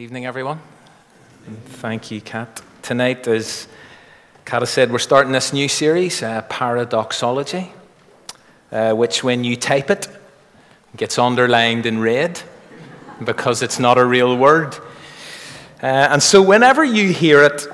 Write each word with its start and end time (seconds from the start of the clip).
Evening, 0.00 0.26
everyone. 0.26 0.60
Thank 1.80 2.12
you, 2.12 2.20
Kat. 2.20 2.62
Tonight, 2.82 3.26
as 3.26 3.66
Kat 4.44 4.62
has 4.62 4.70
said, 4.70 4.92
we're 4.92 5.00
starting 5.00 5.32
this 5.32 5.52
new 5.52 5.66
series, 5.66 6.22
uh, 6.22 6.42
Paradoxology, 6.42 7.72
uh, 8.70 8.92
which, 8.92 9.24
when 9.24 9.42
you 9.42 9.56
type 9.56 9.90
it, 9.90 10.06
gets 10.96 11.18
underlined 11.18 11.84
in 11.84 11.98
red 11.98 12.40
because 13.24 13.60
it's 13.60 13.80
not 13.80 13.98
a 13.98 14.04
real 14.04 14.36
word. 14.36 14.76
Uh, 15.82 15.86
and 16.12 16.22
so, 16.22 16.42
whenever 16.42 16.84
you 16.84 17.12
hear 17.12 17.42
it 17.42 17.66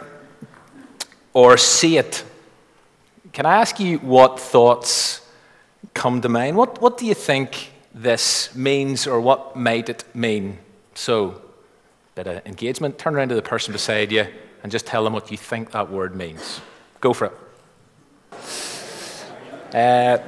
or 1.34 1.58
see 1.58 1.98
it, 1.98 2.24
can 3.34 3.44
I 3.44 3.56
ask 3.56 3.78
you 3.78 3.98
what 3.98 4.40
thoughts 4.40 5.28
come 5.92 6.22
to 6.22 6.30
mind? 6.30 6.56
What, 6.56 6.80
what 6.80 6.96
do 6.96 7.04
you 7.04 7.12
think 7.12 7.70
this 7.92 8.54
means 8.54 9.06
or 9.06 9.20
what 9.20 9.56
might 9.56 9.90
it 9.90 10.04
mean? 10.14 10.56
So, 10.94 11.42
bit 12.14 12.26
of 12.28 12.46
engagement. 12.46 12.98
Turn 12.98 13.16
around 13.16 13.30
to 13.30 13.34
the 13.34 13.42
person 13.42 13.72
beside 13.72 14.12
you 14.12 14.26
and 14.62 14.70
just 14.70 14.86
tell 14.86 15.02
them 15.02 15.12
what 15.12 15.30
you 15.30 15.36
think 15.36 15.72
that 15.72 15.90
word 15.90 16.14
means. 16.14 16.60
Go 17.00 17.12
for 17.12 17.26
it. 17.26 17.32
Uh, 19.74 20.18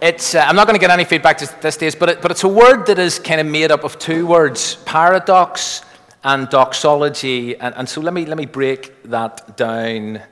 it's, 0.00 0.34
uh, 0.34 0.40
I'm 0.40 0.54
not 0.54 0.66
going 0.66 0.78
to 0.78 0.80
get 0.80 0.90
any 0.90 1.04
feedback 1.04 1.42
at 1.42 1.60
this 1.60 1.74
stage, 1.74 1.98
but, 1.98 2.08
it, 2.08 2.22
but 2.22 2.30
it's 2.30 2.44
a 2.44 2.48
word 2.48 2.86
that 2.86 2.98
is 2.98 3.18
kind 3.18 3.40
of 3.40 3.46
made 3.46 3.72
up 3.72 3.82
of 3.82 3.98
two 3.98 4.26
words 4.26 4.76
paradox 4.86 5.82
and 6.22 6.48
doxology. 6.48 7.56
And, 7.56 7.74
and 7.74 7.88
so 7.88 8.00
let 8.00 8.14
me, 8.14 8.24
let 8.24 8.38
me 8.38 8.46
break 8.46 9.02
that 9.04 9.56
down. 9.56 10.22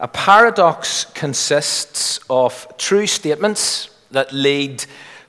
A 0.00 0.08
paradox 0.08 1.04
consists 1.04 2.20
of 2.30 2.66
true 2.78 3.06
statements 3.06 3.90
that 4.10 4.32
lead 4.32 4.84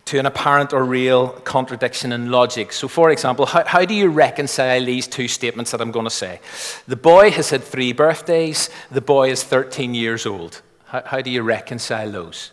to 0.10 0.18
an 0.18 0.26
apparent 0.26 0.74
or 0.74 0.84
real 0.84 1.30
contradiction 1.44 2.12
in 2.12 2.32
logic. 2.32 2.74
So, 2.74 2.88
for 2.88 3.12
example, 3.12 3.46
how, 3.46 3.64
how, 3.64 3.86
do 3.86 3.94
you 3.94 4.10
reconcile 4.10 4.84
these 4.84 5.06
two 5.06 5.28
statements 5.28 5.70
that 5.70 5.82
I'm 5.82 5.92
going 5.92 6.08
to 6.08 6.10
say? 6.10 6.42
The 6.88 6.96
boy 6.96 7.30
has 7.30 7.52
had 7.52 7.64
three 7.64 7.94
birthdays, 7.94 8.72
the 8.90 9.02
boy 9.02 9.30
is 9.30 9.44
13 9.44 9.94
years 9.94 10.26
old. 10.26 10.64
How, 10.86 11.04
how 11.06 11.22
do 11.22 11.30
you 11.30 11.44
reconcile 11.44 12.10
those? 12.12 12.50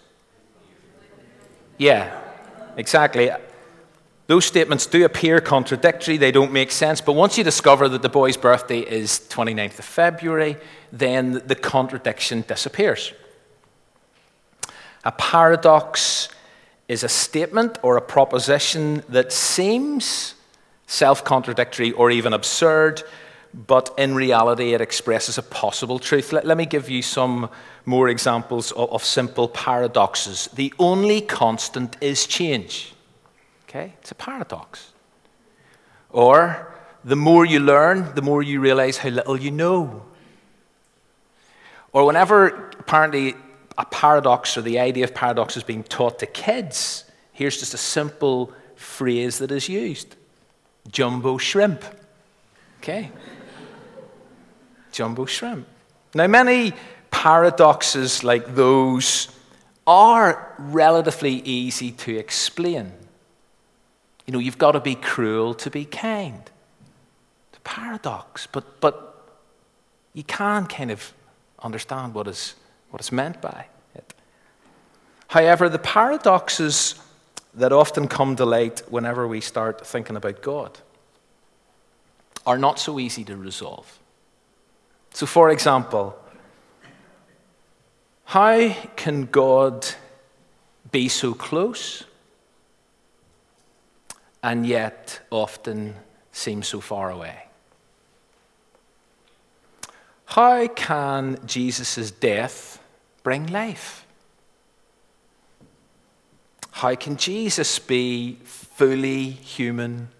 Yeah, 1.78 2.20
exactly. 2.77 3.31
Those 4.27 4.44
statements 4.44 4.84
do 4.84 5.06
appear 5.06 5.41
contradictory, 5.41 6.19
they 6.19 6.33
don't 6.33 6.53
make 6.53 6.70
sense, 6.70 7.00
but 7.00 7.14
once 7.14 7.38
you 7.38 7.44
discover 7.44 7.88
that 7.88 8.03
the 8.03 8.11
boy's 8.11 8.36
birthday 8.36 8.81
is 8.81 9.19
29th 9.31 9.78
of 9.78 9.84
February, 9.86 10.59
then 10.92 11.41
the 11.47 11.55
contradiction 11.55 12.44
disappears. 12.47 13.14
A 15.05 15.12
paradox 15.12 16.28
is 16.89 17.03
a 17.03 17.09
statement 17.09 17.79
or 17.83 17.97
a 17.97 18.01
proposition 18.01 19.03
that 19.09 19.33
seems 19.33 20.34
self 20.87 21.25
contradictory 21.25 21.93
or 21.93 22.11
even 22.11 22.33
absurd, 22.33 23.03
but 23.53 23.93
in 23.98 24.15
reality 24.15 24.75
it 24.75 24.81
expresses 24.81 25.39
a 25.39 25.43
possible 25.43 25.98
truth. 25.98 26.33
Let, 26.33 26.47
let 26.47 26.56
me 26.56 26.67
give 26.67 26.89
you 26.89 27.03
some 27.03 27.51
more 27.84 28.09
examples 28.09 28.73
of, 28.73 28.91
of, 28.93 29.05
simple 29.05 29.48
paradoxes. 29.48 30.48
The 30.55 30.73
only 30.78 31.20
constant 31.20 31.97
is 32.01 32.27
change. 32.27 32.95
Okay? 33.69 33.95
It's 34.00 34.12
a 34.12 34.15
paradox. 34.15 34.93
Or, 36.11 36.73
the 37.05 37.17
more 37.17 37.45
you 37.45 37.61
learn, 37.61 38.15
the 38.15 38.23
more 38.23 38.43
you 38.43 38.61
realize 38.61 38.98
how 38.98 39.09
little 39.11 39.37
you 39.37 39.50
know. 39.50 40.03
Or, 41.93 42.05
whenever 42.05 42.71
apparently 42.78 43.34
a 43.78 43.84
paradox 43.84 44.56
or 44.56 44.62
the 44.62 44.78
idea 44.78 45.05
of 45.05 45.14
paradox 45.14 45.56
is 45.56 45.62
being 45.62 45.84
taught 45.84 46.19
to 46.20 46.27
kids, 46.27 47.05
here's 47.32 47.58
just 47.58 47.74
a 47.74 47.78
simple 47.78 48.52
phrase 48.74 49.38
that 49.38 49.50
is 49.50 49.69
used 49.69 50.16
jumbo 50.91 51.38
shrimp. 51.38 51.84
Okay? 52.78 53.10
jumbo 54.92 55.27
shrimp. 55.27 55.66
Now, 56.14 56.27
many 56.27 56.72
paradoxes 57.10 58.24
like 58.24 58.54
those 58.54 59.28
are 59.86 60.54
relatively 60.59 61.34
easy 61.44 61.92
to 61.92 62.16
explain. 62.16 62.92
You 64.26 64.32
know, 64.32 64.38
you've 64.38 64.59
got 64.59 64.72
to 64.72 64.81
be 64.81 64.94
cruel 64.94 65.54
to 65.54 65.70
be 65.70 65.84
kind. 65.84 66.42
It's 67.50 67.59
a 67.59 67.60
paradox, 67.60 68.47
but, 68.47 68.81
but 68.81 69.38
you 70.15 70.25
can 70.25 70.66
kind 70.66 70.91
of 70.91 71.12
understand 71.62 72.15
what 72.15 72.26
is 72.26 72.54
what 72.97 73.03
is 73.03 73.12
meant 73.12 73.43
by 73.43 73.67
it. 73.95 74.15
However, 75.29 75.69
the 75.69 75.79
paradoxes 75.79 76.95
that 77.53 77.71
often 77.71 78.09
come 78.09 78.37
to 78.37 78.47
light 78.47 78.81
whenever 78.89 79.29
we 79.29 79.43
start 79.43 79.87
thinking 79.87 80.17
about 80.17 80.41
God 80.41 80.79
are 82.47 82.57
not 82.57 82.79
so 82.79 82.99
easy 82.99 83.23
to 83.25 83.37
resolve. 83.37 83.99
So, 85.12 85.27
for 85.27 85.51
example, 85.51 86.19
how 88.25 88.75
can 88.97 89.27
God 89.27 89.87
be 90.91 91.11
so 91.11 91.34
close 91.34 92.05
and 94.43 94.67
yet 94.67 95.21
often 95.31 95.97
seem 96.33 96.63
so 96.63 96.81
far 96.81 97.11
away? 97.11 97.43
How 100.25 100.67
can 100.69 101.39
Jesus' 101.45 102.11
death 102.11 102.81
bring 103.26 103.48
life? 103.48 104.06
How 106.70 106.94
can 106.94 107.16
Jesus 107.16 107.81
be 107.81 108.38
fully 108.44 109.31
human 109.31 110.10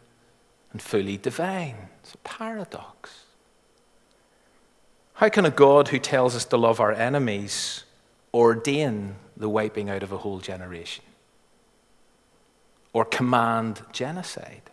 and 0.73 0.83
fully 0.83 1.17
divine? 1.17 1.77
It's 2.01 2.15
a 2.15 2.19
paradox. 2.19 3.27
How 5.15 5.29
can 5.29 5.45
a 5.45 5.53
God 5.53 5.87
who 5.87 6.01
tells 6.01 6.35
us 6.35 6.45
to 6.47 6.57
love 6.57 6.81
our 6.81 6.91
enemies 6.91 7.85
ordain 8.35 9.15
the 9.37 9.49
wiping 9.49 9.89
out 9.89 10.03
of 10.03 10.11
a 10.11 10.19
whole 10.19 10.41
generation? 10.41 11.05
Or 12.93 13.05
command 13.05 13.83
genocide? 13.93 14.69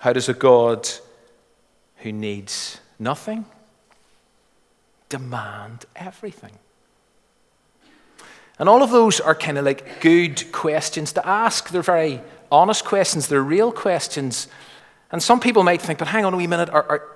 How 0.00 0.12
does 0.12 0.28
a 0.28 0.34
God 0.34 0.86
who 1.96 2.12
needs 2.12 2.78
nothing 2.98 3.46
demand 5.12 5.84
everything? 5.94 6.58
And 8.58 8.66
all 8.66 8.82
of 8.82 8.90
those 8.90 9.20
are 9.20 9.34
kind 9.34 9.58
of 9.58 9.64
like 9.66 10.00
good 10.00 10.50
questions 10.52 11.12
to 11.12 11.28
ask. 11.28 11.68
They're 11.68 11.82
very 11.82 12.22
honest 12.50 12.84
questions, 12.84 13.28
they're 13.28 13.42
real 13.42 13.72
questions. 13.72 14.48
And 15.10 15.22
some 15.22 15.38
people 15.38 15.64
might 15.64 15.82
think, 15.82 15.98
but 15.98 16.08
hang 16.08 16.24
on 16.24 16.32
a 16.32 16.36
wee 16.38 16.46
minute, 16.46 16.70
are, 16.70 16.84
are, 16.88 17.08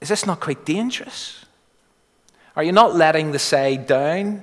is 0.00 0.08
this 0.08 0.26
not 0.26 0.40
quite 0.40 0.64
dangerous? 0.64 1.44
Are 2.56 2.64
you 2.64 2.72
not 2.72 2.96
letting 2.96 3.30
the 3.30 3.38
side 3.38 3.86
down 3.86 4.42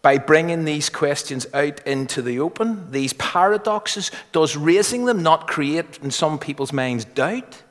by 0.00 0.16
bringing 0.16 0.64
these 0.64 0.88
questions 0.88 1.46
out 1.52 1.86
into 1.86 2.22
the 2.22 2.40
open? 2.40 2.90
These 2.90 3.12
paradoxes? 3.14 4.10
Does 4.32 4.56
raising 4.56 5.04
them 5.04 5.22
not 5.22 5.46
create 5.46 5.98
in 6.02 6.10
some 6.10 6.38
people's 6.38 6.72
minds 6.72 7.04
doubt? 7.04 7.62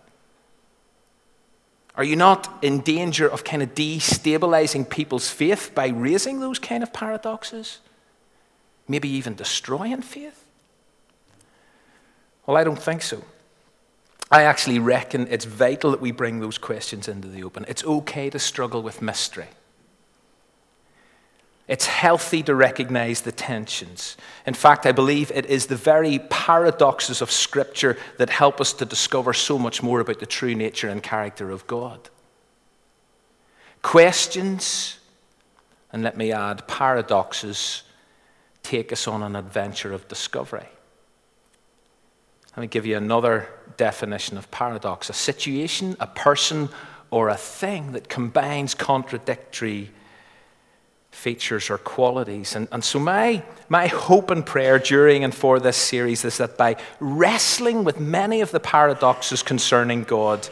Are 1.99 2.05
you 2.05 2.15
not 2.15 2.59
in 2.61 2.79
danger 2.79 3.27
of 3.27 3.43
kind 3.43 3.61
of 3.61 3.75
destabilizing 3.75 4.89
people's 4.89 5.29
faith 5.29 5.73
by 5.75 5.89
raising 5.89 6.39
those 6.39 6.57
kind 6.57 6.81
of 6.81 6.93
paradoxes? 6.93 7.79
Maybe 8.87 9.09
even 9.09 9.35
destroying 9.35 10.01
faith? 10.01 10.45
Well, 12.45 12.55
I 12.55 12.63
don't 12.63 12.81
think 12.81 13.01
so. 13.01 13.25
I 14.31 14.43
actually 14.43 14.79
reckon 14.79 15.27
it's 15.29 15.43
vital 15.43 15.91
that 15.91 15.99
we 15.99 16.11
bring 16.11 16.39
those 16.39 16.57
questions 16.57 17.09
into 17.09 17.27
the 17.27 17.43
open. 17.43 17.65
It's 17.67 17.83
okay 17.83 18.29
to 18.29 18.39
struggle 18.39 18.81
with 18.81 19.01
mystery. 19.01 19.47
It's 21.69 21.85
healthy 21.85 22.41
to 22.43 22.55
recognize 22.55 23.21
the 23.21 23.31
tensions. 23.31 24.17
In 24.47 24.55
fact, 24.55 24.87
I 24.87 24.91
believe 24.91 25.31
it 25.35 25.45
is 25.45 25.67
the 25.67 25.75
very 25.75 26.17
paradoxes 26.17 27.21
of 27.21 27.29
Scripture 27.29 27.95
that 28.17 28.31
help 28.31 28.59
us 28.59 28.73
to 28.73 28.85
discover 28.85 29.33
so 29.33 29.59
much 29.59 29.83
more 29.83 29.99
about 29.99 30.19
the 30.19 30.25
true 30.25 30.55
nature 30.55 30.89
and 30.89 31.03
character 31.03 31.51
of 31.51 31.67
God. 31.67 32.09
Questions, 33.83 34.97
and 35.93 36.01
let 36.01 36.17
me 36.17 36.31
add, 36.31 36.67
paradoxes, 36.67 37.83
take 38.63 38.91
us 38.91 39.07
on 39.07 39.21
an 39.21 39.35
adventure 39.35 39.93
of 39.93 40.07
discovery. 40.07 40.69
Let 42.57 42.61
me 42.61 42.67
give 42.67 42.87
you 42.87 42.97
another 42.97 43.47
definition 43.77 44.39
of 44.39 44.49
paradox 44.49 45.11
a 45.11 45.13
situation, 45.13 45.95
a 45.99 46.07
person, 46.07 46.69
or 47.11 47.29
a 47.29 47.37
thing 47.37 47.91
that 47.91 48.09
combines 48.09 48.73
contradictory 48.73 49.91
features 51.19 51.69
or 51.69 51.77
qualities. 51.77 52.55
And, 52.55 52.69
and 52.71 52.81
so, 52.81 52.97
my, 52.97 53.43
my 53.67 53.87
hope 53.87 54.31
and 54.31 54.45
prayer 54.45 54.79
during 54.79 55.25
and 55.25 55.35
for 55.35 55.59
this 55.59 55.75
series 55.75 56.23
is 56.23 56.37
that 56.37 56.57
by 56.57 56.77
wrestling 57.01 57.83
with 57.83 57.99
many 57.99 58.39
of 58.39 58.51
the 58.51 58.59
paradoxes 58.61 59.43
concerning 59.43 60.03
God, 60.03 60.47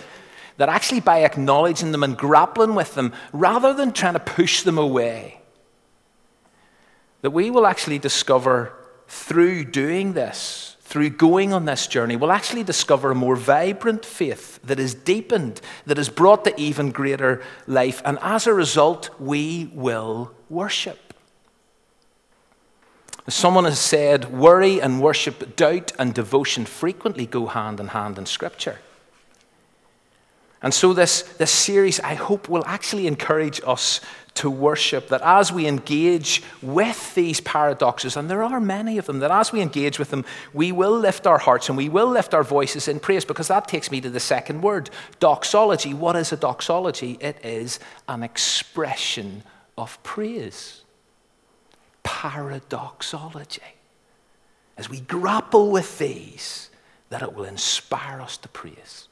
that 0.58 0.68
actually 0.68 1.00
by 1.00 1.24
acknowledging 1.24 1.94
them 1.94 2.04
and 2.04 2.18
grappling 2.18 2.76
with 2.76 2.96
them, 2.96 3.14
rather 3.32 3.74
than 3.74 3.94
trying 3.94 4.14
to 4.14 4.20
push 4.20 4.64
them 4.64 4.78
away, 4.78 5.40
that 7.22 7.32
we 7.32 7.50
will 7.50 7.66
actually 7.66 8.00
discover 8.00 8.74
through 9.08 9.64
doing 9.64 10.14
this, 10.14 10.67
through 10.88 11.10
going 11.10 11.52
on 11.52 11.66
this 11.66 11.86
journey, 11.86 12.16
will 12.16 12.32
actually 12.32 12.64
discover 12.64 13.12
a 13.12 13.16
more 13.16 13.36
vibrant 13.36 14.06
faith 14.06 14.58
that 14.64 14.80
is 14.80 14.96
deepened, 14.96 15.60
that 15.86 16.00
is 16.00 16.08
brought 16.08 16.46
to 16.46 16.58
even 16.58 16.92
greater 16.92 17.44
life. 17.68 18.02
And 18.06 18.18
as 18.22 18.48
a 18.48 18.54
result, 18.54 19.10
we 19.20 19.70
will 19.74 20.32
worship. 20.50 21.14
Someone 23.28 23.66
has 23.66 23.80
said, 23.80 24.32
worry 24.32 24.82
and 24.82 25.02
worship, 25.02 25.58
doubt 25.58 25.92
and 26.00 26.14
devotion 26.14 26.66
frequently 26.66 27.26
go 27.26 27.48
hand 27.48 27.82
in 27.82 27.88
hand 27.88 28.18
in 28.18 28.26
Scripture. 28.26 28.80
And 30.62 30.74
so, 30.74 30.94
this, 30.94 31.22
this 31.22 31.52
series, 31.52 32.00
I 32.00 32.16
hope, 32.16 32.50
will 32.50 32.64
actually 32.66 33.06
encourage 33.06 33.62
us 33.66 34.02
to 34.36 34.50
worship. 34.50 35.10
That 35.10 35.22
as 35.24 35.52
we 35.52 35.68
engage 35.68 36.42
with 36.62 37.14
these 37.14 37.42
paradoxes, 37.42 38.18
and 38.18 38.30
there 38.30 38.44
are 38.44 38.60
many 38.60 38.98
of 38.98 39.06
them, 39.06 39.20
that 39.20 39.32
as 39.32 39.52
we 39.52 39.62
engage 39.62 40.00
with 40.00 40.10
them, 40.10 40.26
we 40.54 40.72
will 40.72 40.98
lift 40.98 41.28
our 41.28 41.38
hearts 41.38 41.70
and 41.70 41.78
we 41.78 41.90
will 41.90 42.08
lift 42.08 42.34
our 42.34 42.44
voices 42.44 42.88
in 42.88 43.00
praise, 43.00 43.26
because 43.26 43.48
that 43.50 43.68
takes 43.68 43.92
me 43.92 44.02
to 44.02 44.10
the 44.10 44.20
second 44.20 44.62
word 44.62 44.90
doxology. 45.20 45.94
What 45.94 46.16
is 46.16 46.32
a 46.32 46.38
doxology? 46.38 47.18
It 47.22 47.38
is 47.44 47.80
an 48.08 48.24
expression 48.24 49.44
of 49.78 50.02
praise. 50.04 50.84
Paradoxology. 52.02 53.62
As 54.76 54.90
we 54.90 55.02
grapple 55.02 55.72
with 55.72 55.98
these, 56.00 56.70
that 57.10 57.22
it 57.22 57.34
will 57.34 57.46
inspire 57.46 58.22
us 58.22 58.38
to 58.38 58.50
praise. 58.50 59.07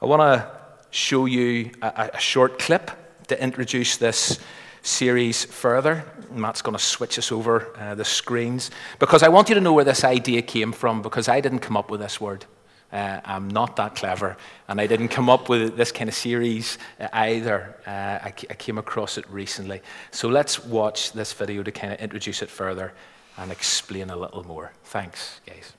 I 0.00 0.06
want 0.06 0.22
to 0.22 0.50
show 0.90 1.26
you 1.26 1.72
a, 1.82 2.10
a, 2.14 2.20
short 2.20 2.58
clip 2.60 2.90
to 3.26 3.42
introduce 3.42 3.96
this 3.96 4.38
series 4.82 5.44
further. 5.44 6.04
Matt's 6.30 6.62
going 6.62 6.76
to 6.76 6.82
switch 6.82 7.18
us 7.18 7.32
over 7.32 7.76
uh, 7.76 7.96
the 7.96 8.04
screens 8.04 8.70
because 9.00 9.24
I 9.24 9.28
want 9.28 9.48
you 9.48 9.56
to 9.56 9.60
know 9.60 9.72
where 9.72 9.84
this 9.84 10.04
idea 10.04 10.42
came 10.42 10.70
from 10.70 11.02
because 11.02 11.28
I 11.28 11.40
didn't 11.40 11.58
come 11.58 11.76
up 11.76 11.90
with 11.90 12.00
this 12.00 12.20
word. 12.20 12.44
Uh, 12.92 13.20
I'm 13.24 13.48
not 13.48 13.76
that 13.76 13.96
clever, 13.96 14.36
and 14.68 14.80
I 14.80 14.86
didn't 14.86 15.08
come 15.08 15.28
up 15.28 15.48
with 15.48 15.76
this 15.76 15.90
kind 15.90 16.08
of 16.08 16.14
series 16.14 16.78
uh, 17.00 17.08
either. 17.12 17.76
Uh, 17.84 17.90
I, 17.90 18.32
I 18.50 18.54
came 18.54 18.78
across 18.78 19.18
it 19.18 19.28
recently. 19.28 19.82
So 20.10 20.28
let's 20.28 20.64
watch 20.64 21.12
this 21.12 21.32
video 21.32 21.64
to 21.64 21.72
kind 21.72 21.92
of 21.92 21.98
introduce 21.98 22.40
it 22.40 22.48
further 22.48 22.94
and 23.36 23.50
explain 23.50 24.10
a 24.10 24.16
little 24.16 24.44
more. 24.44 24.72
Thanks, 24.84 25.40
guys. 25.44 25.77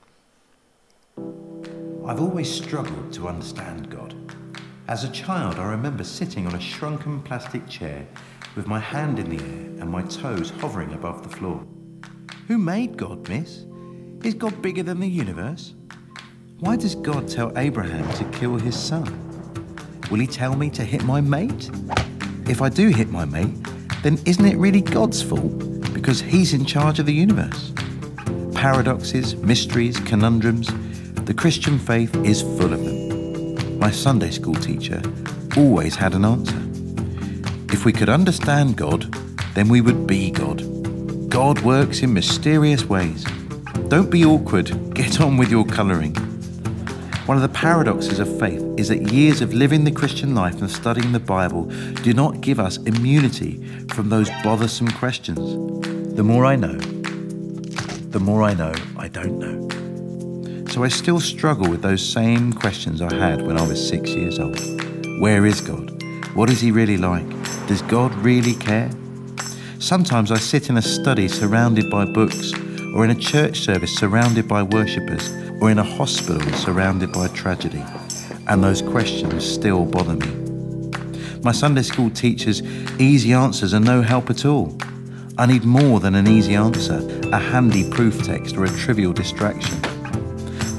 I've 2.06 2.20
always 2.20 2.50
struggled 2.50 3.12
to 3.12 3.28
understand 3.28 3.90
God. 3.90 4.14
As 4.88 5.04
a 5.04 5.10
child, 5.10 5.60
I 5.60 5.70
remember 5.70 6.02
sitting 6.02 6.46
on 6.46 6.54
a 6.54 6.60
shrunken 6.60 7.22
plastic 7.22 7.68
chair 7.68 8.06
with 8.56 8.66
my 8.66 8.80
hand 8.80 9.18
in 9.18 9.30
the 9.30 9.42
air 9.42 9.80
and 9.80 9.88
my 9.88 10.02
toes 10.02 10.50
hovering 10.50 10.92
above 10.92 11.22
the 11.22 11.28
floor. 11.28 11.64
Who 12.48 12.58
made 12.58 12.96
God, 12.96 13.28
miss? 13.28 13.64
Is 14.24 14.34
God 14.34 14.60
bigger 14.60 14.82
than 14.82 14.98
the 14.98 15.08
universe? 15.08 15.74
Why 16.58 16.76
does 16.76 16.94
God 16.96 17.28
tell 17.28 17.56
Abraham 17.56 18.12
to 18.14 18.38
kill 18.38 18.56
his 18.56 18.76
son? 18.76 19.04
Will 20.10 20.18
he 20.18 20.26
tell 20.26 20.56
me 20.56 20.68
to 20.70 20.84
hit 20.84 21.04
my 21.04 21.20
mate? 21.20 21.70
If 22.48 22.60
I 22.60 22.68
do 22.68 22.88
hit 22.88 23.10
my 23.10 23.24
mate, 23.24 23.54
then 24.02 24.18
isn't 24.26 24.44
it 24.44 24.56
really 24.56 24.80
God's 24.80 25.22
fault? 25.22 25.92
Because 25.94 26.20
he's 26.20 26.52
in 26.52 26.64
charge 26.64 26.98
of 26.98 27.06
the 27.06 27.14
universe. 27.14 27.72
Paradoxes, 28.54 29.36
mysteries, 29.36 30.00
conundrums, 30.00 30.68
the 31.30 31.34
Christian 31.34 31.78
faith 31.78 32.12
is 32.24 32.42
full 32.42 32.72
of 32.72 32.84
them. 32.84 33.78
My 33.78 33.92
Sunday 33.92 34.32
school 34.32 34.56
teacher 34.56 35.00
always 35.56 35.94
had 35.94 36.14
an 36.14 36.24
answer. 36.24 36.60
If 37.72 37.84
we 37.84 37.92
could 37.92 38.08
understand 38.08 38.76
God, 38.76 39.02
then 39.54 39.68
we 39.68 39.80
would 39.80 40.08
be 40.08 40.32
God. 40.32 40.58
God 41.30 41.60
works 41.60 42.02
in 42.02 42.12
mysterious 42.12 42.84
ways. 42.86 43.24
Don't 43.86 44.10
be 44.10 44.24
awkward, 44.24 44.92
get 44.94 45.20
on 45.20 45.36
with 45.36 45.52
your 45.52 45.64
colouring. 45.64 46.16
One 47.26 47.36
of 47.36 47.42
the 47.42 47.56
paradoxes 47.56 48.18
of 48.18 48.40
faith 48.40 48.64
is 48.76 48.88
that 48.88 49.12
years 49.12 49.40
of 49.40 49.54
living 49.54 49.84
the 49.84 49.92
Christian 49.92 50.34
life 50.34 50.60
and 50.60 50.68
studying 50.68 51.12
the 51.12 51.20
Bible 51.20 51.66
do 52.02 52.12
not 52.12 52.40
give 52.40 52.58
us 52.58 52.78
immunity 52.78 53.64
from 53.90 54.08
those 54.08 54.28
bothersome 54.42 54.90
questions. 54.90 55.38
The 56.16 56.24
more 56.24 56.44
I 56.44 56.56
know, 56.56 56.76
the 56.76 58.18
more 58.18 58.42
I 58.42 58.54
know 58.54 58.74
I 58.96 59.06
don't 59.06 59.38
know. 59.38 59.69
So 60.70 60.84
I 60.84 60.88
still 60.88 61.18
struggle 61.18 61.68
with 61.68 61.82
those 61.82 62.00
same 62.00 62.52
questions 62.52 63.02
I 63.02 63.12
had 63.12 63.42
when 63.42 63.58
I 63.58 63.66
was 63.66 63.88
six 63.88 64.10
years 64.10 64.38
old. 64.38 64.56
Where 65.20 65.44
is 65.44 65.60
God? 65.60 66.00
What 66.36 66.48
is 66.48 66.60
He 66.60 66.70
really 66.70 66.96
like? 66.96 67.28
Does 67.66 67.82
God 67.82 68.14
really 68.14 68.54
care? 68.54 68.88
Sometimes 69.80 70.30
I 70.30 70.36
sit 70.36 70.70
in 70.70 70.76
a 70.76 70.82
study 70.82 71.26
surrounded 71.26 71.90
by 71.90 72.04
books, 72.04 72.52
or 72.94 73.04
in 73.04 73.10
a 73.10 73.16
church 73.16 73.58
service 73.58 73.96
surrounded 73.96 74.46
by 74.46 74.62
worshippers, 74.62 75.32
or 75.60 75.72
in 75.72 75.80
a 75.80 75.82
hospital 75.82 76.52
surrounded 76.52 77.12
by 77.12 77.26
tragedy, 77.28 77.82
and 78.46 78.62
those 78.62 78.80
questions 78.80 79.44
still 79.44 79.84
bother 79.84 80.14
me. 80.14 81.00
My 81.42 81.50
Sunday 81.50 81.82
school 81.82 82.10
teacher's 82.10 82.62
easy 83.00 83.32
answers 83.32 83.74
are 83.74 83.80
no 83.80 84.02
help 84.02 84.30
at 84.30 84.44
all. 84.44 84.78
I 85.36 85.46
need 85.46 85.64
more 85.64 85.98
than 85.98 86.14
an 86.14 86.28
easy 86.28 86.54
answer, 86.54 87.00
a 87.32 87.38
handy 87.38 87.90
proof 87.90 88.22
text, 88.22 88.56
or 88.56 88.66
a 88.66 88.68
trivial 88.68 89.12
distraction. 89.12 89.89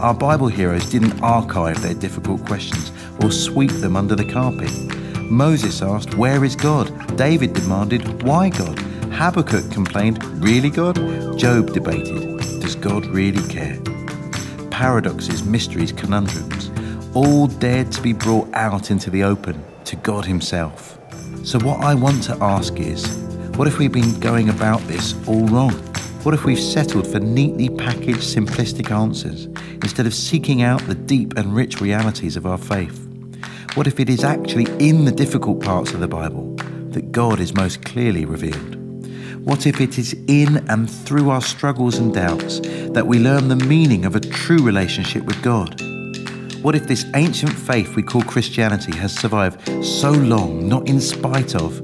Our 0.01 0.15
Bible 0.15 0.47
heroes 0.47 0.89
didn't 0.89 1.21
archive 1.21 1.79
their 1.83 1.93
difficult 1.93 2.43
questions 2.47 2.91
or 3.21 3.29
sweep 3.31 3.69
them 3.69 3.95
under 3.95 4.15
the 4.15 4.25
carpet. 4.25 4.71
Moses 5.29 5.83
asked, 5.83 6.15
Where 6.15 6.43
is 6.43 6.55
God? 6.55 7.15
David 7.17 7.53
demanded, 7.53 8.23
Why 8.23 8.49
God? 8.49 8.79
Habakkuk 9.11 9.69
complained, 9.69 10.23
Really 10.43 10.71
God? 10.71 10.95
Job 11.37 11.71
debated, 11.71 12.39
Does 12.59 12.73
God 12.73 13.05
really 13.05 13.47
care? 13.47 13.79
Paradoxes, 14.71 15.43
mysteries, 15.43 15.91
conundrums, 15.91 16.71
all 17.13 17.45
dared 17.45 17.91
to 17.91 18.01
be 18.01 18.13
brought 18.13 18.51
out 18.55 18.89
into 18.89 19.11
the 19.11 19.23
open 19.23 19.63
to 19.85 19.95
God 19.97 20.25
Himself. 20.25 20.97
So, 21.43 21.59
what 21.59 21.79
I 21.81 21.93
want 21.93 22.23
to 22.23 22.37
ask 22.41 22.79
is, 22.79 23.05
what 23.55 23.67
if 23.67 23.77
we've 23.77 23.91
been 23.91 24.19
going 24.19 24.49
about 24.49 24.81
this 24.87 25.13
all 25.27 25.45
wrong? 25.49 25.90
What 26.23 26.35
if 26.35 26.45
we've 26.45 26.59
settled 26.59 27.07
for 27.07 27.19
neatly 27.19 27.67
packaged, 27.67 28.19
simplistic 28.19 28.91
answers 28.91 29.45
instead 29.81 30.05
of 30.05 30.13
seeking 30.13 30.61
out 30.61 30.79
the 30.85 30.93
deep 30.93 31.35
and 31.35 31.55
rich 31.55 31.81
realities 31.81 32.37
of 32.37 32.45
our 32.45 32.59
faith? 32.59 33.07
What 33.73 33.87
if 33.87 33.99
it 33.99 34.07
is 34.07 34.23
actually 34.23 34.65
in 34.77 35.05
the 35.05 35.11
difficult 35.11 35.63
parts 35.63 35.93
of 35.93 35.99
the 35.99 36.07
Bible 36.07 36.53
that 36.91 37.11
God 37.11 37.39
is 37.39 37.55
most 37.55 37.83
clearly 37.85 38.25
revealed? 38.25 38.75
What 39.43 39.65
if 39.65 39.81
it 39.81 39.97
is 39.97 40.15
in 40.27 40.57
and 40.69 40.87
through 40.87 41.31
our 41.31 41.41
struggles 41.41 41.97
and 41.97 42.13
doubts 42.13 42.59
that 42.91 43.07
we 43.07 43.17
learn 43.17 43.47
the 43.47 43.55
meaning 43.55 44.05
of 44.05 44.15
a 44.15 44.19
true 44.19 44.61
relationship 44.61 45.23
with 45.23 45.41
God? 45.41 45.81
What 46.61 46.75
if 46.75 46.87
this 46.87 47.03
ancient 47.15 47.53
faith 47.53 47.95
we 47.95 48.03
call 48.03 48.21
Christianity 48.21 48.95
has 48.95 49.11
survived 49.11 49.83
so 49.83 50.11
long, 50.11 50.69
not 50.69 50.87
in 50.87 51.01
spite 51.01 51.55
of, 51.55 51.81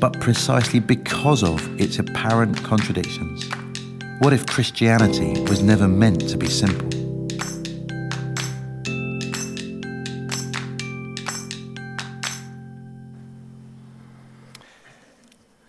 but 0.00 0.18
precisely 0.18 0.80
because 0.80 1.44
of 1.44 1.80
its 1.80 2.00
apparent 2.00 2.60
contradictions? 2.64 3.48
What 4.20 4.32
if 4.32 4.46
Christianity 4.46 5.40
was 5.42 5.62
never 5.62 5.86
meant 5.86 6.28
to 6.30 6.36
be 6.36 6.48
simple? 6.48 6.90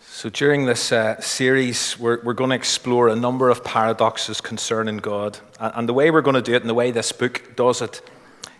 So, 0.01 0.29
during 0.29 0.65
this 0.65 0.91
uh, 0.91 1.21
series, 1.21 1.99
we're, 1.99 2.23
we're 2.23 2.33
going 2.33 2.49
to 2.49 2.55
explore 2.55 3.09
a 3.09 3.15
number 3.15 3.51
of 3.51 3.63
paradoxes 3.63 4.41
concerning 4.41 4.97
God. 4.97 5.37
And 5.59 5.87
the 5.87 5.93
way 5.93 6.09
we're 6.09 6.21
going 6.21 6.33
to 6.33 6.41
do 6.41 6.55
it, 6.55 6.63
and 6.63 6.69
the 6.69 6.73
way 6.73 6.89
this 6.89 7.11
book 7.11 7.55
does 7.55 7.83
it, 7.83 8.01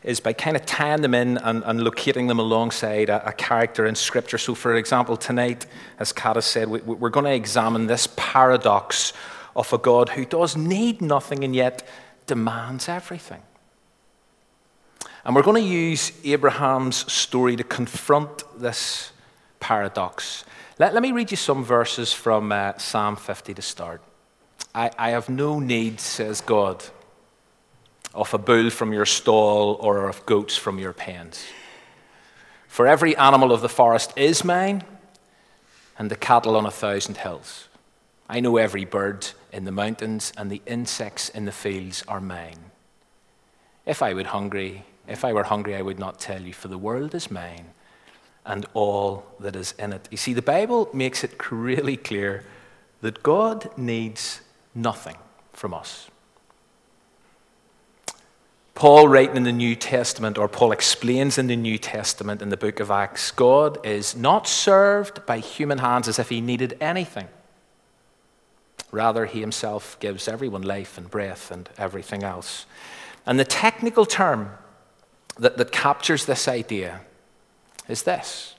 is 0.03 0.19
by 0.19 0.33
kind 0.33 0.55
of 0.55 0.67
tying 0.67 1.01
them 1.01 1.15
in 1.15 1.39
and, 1.39 1.63
and 1.65 1.83
locating 1.83 2.27
them 2.27 2.37
alongside 2.37 3.09
a, 3.09 3.27
a, 3.27 3.33
character 3.33 3.87
in 3.87 3.95
Scripture. 3.95 4.37
So, 4.37 4.53
for 4.53 4.75
example, 4.75 5.17
tonight, 5.17 5.65
as 5.97 6.13
Kat 6.13 6.35
has 6.35 6.45
said, 6.45 6.69
we, 6.69 6.79
we're 6.81 7.09
going 7.09 7.25
to 7.25 7.33
examine 7.33 7.87
this 7.87 8.07
paradox 8.15 9.13
of 9.55 9.71
a 9.73 9.77
God 9.77 10.09
who 10.09 10.25
does 10.25 10.55
need 10.55 11.01
nothing 11.01 11.43
and 11.43 11.55
yet 11.55 11.87
demands 12.27 12.87
everything. 12.87 13.41
And 15.25 15.35
we're 15.35 15.43
going 15.43 15.61
to 15.61 15.69
use 15.69 16.11
Abraham's 16.23 17.11
story 17.11 17.55
to 17.55 17.63
confront 17.63 18.43
this 18.59 19.11
paradox. 19.59 20.45
Let, 20.77 20.93
let 20.93 21.03
me 21.03 21.11
read 21.11 21.31
you 21.31 21.37
some 21.37 21.63
verses 21.63 22.13
from 22.13 22.51
uh, 22.51 22.77
Psalm 22.77 23.15
50 23.15 23.53
to 23.53 23.61
start. 23.61 24.01
I, 24.73 24.91
I 24.97 25.09
have 25.11 25.29
no 25.29 25.59
need, 25.59 25.99
says 25.99 26.41
God, 26.41 26.83
of 28.13 28.33
a 28.33 28.37
bull 28.37 28.69
from 28.69 28.93
your 28.93 29.05
stall 29.05 29.77
or 29.81 30.07
of 30.07 30.25
goats 30.25 30.57
from 30.57 30.79
your 30.79 30.93
pens. 30.93 31.45
For 32.67 32.87
every 32.87 33.15
animal 33.17 33.51
of 33.51 33.61
the 33.61 33.69
forest 33.69 34.13
is 34.15 34.43
mine, 34.43 34.83
and 35.97 36.09
the 36.09 36.15
cattle 36.15 36.55
on 36.55 36.65
a 36.65 36.71
thousand 36.71 37.17
hills. 37.17 37.68
I 38.29 38.39
know 38.39 38.57
every 38.57 38.85
bird 38.85 39.27
in 39.51 39.65
the 39.65 39.71
mountains, 39.71 40.31
and 40.37 40.51
the 40.51 40.61
insects 40.67 41.29
in 41.29 41.45
the 41.45 41.51
fields 41.51 42.03
are 42.07 42.21
mine. 42.21 42.71
If 43.87 44.03
I 44.03 44.13
were 44.13 44.23
hungry, 44.23 44.85
if 45.07 45.25
I 45.25 45.33
were 45.33 45.45
hungry, 45.45 45.75
I 45.75 45.81
would 45.81 45.97
not 45.97 46.19
tell 46.19 46.41
you, 46.43 46.53
for 46.53 46.67
the 46.67 46.77
world 46.77 47.15
is 47.15 47.31
mine 47.31 47.71
and 48.45 48.65
all 48.73 49.25
that 49.39 49.55
is 49.55 49.73
in 49.79 49.93
it. 49.93 50.07
You 50.11 50.17
see, 50.17 50.33
the 50.33 50.41
Bible 50.43 50.89
makes 50.93 51.23
it 51.23 51.51
really 51.51 51.97
clear 51.97 52.43
that 53.01 53.23
God 53.23 53.69
needs 53.77 54.41
nothing 54.75 55.17
from 55.53 55.73
us. 55.73 56.09
Paul, 58.75 59.07
writing 59.07 59.37
in 59.37 59.43
the 59.43 59.51
New 59.51 59.75
Testament, 59.75 60.37
or 60.37 60.47
Paul 60.47 60.71
explains 60.71 61.37
in 61.37 61.47
the 61.47 61.55
New 61.55 61.77
Testament 61.77 62.41
in 62.41 62.49
the 62.49 62.57
book 62.57 62.79
of 62.79 62.89
Acts, 62.91 63.31
God 63.31 63.83
is 63.85 64.15
not 64.15 64.47
served 64.47 65.25
by 65.25 65.39
human 65.39 65.79
hands 65.79 66.07
as 66.07 66.17
if 66.17 66.29
he 66.29 66.39
needed 66.39 66.77
anything. 66.79 67.27
Rather, 68.91 69.25
he 69.25 69.39
himself 69.39 69.99
gives 69.99 70.27
everyone 70.27 70.63
life 70.63 70.97
and 70.97 71.09
breath 71.09 71.51
and 71.51 71.69
everything 71.77 72.23
else. 72.23 72.65
And 73.25 73.39
the 73.39 73.45
technical 73.45 74.05
term 74.05 74.51
that, 75.37 75.57
that 75.57 75.71
captures 75.71 76.25
this 76.25 76.47
idea 76.47 77.01
is 77.87 78.03
this, 78.03 78.55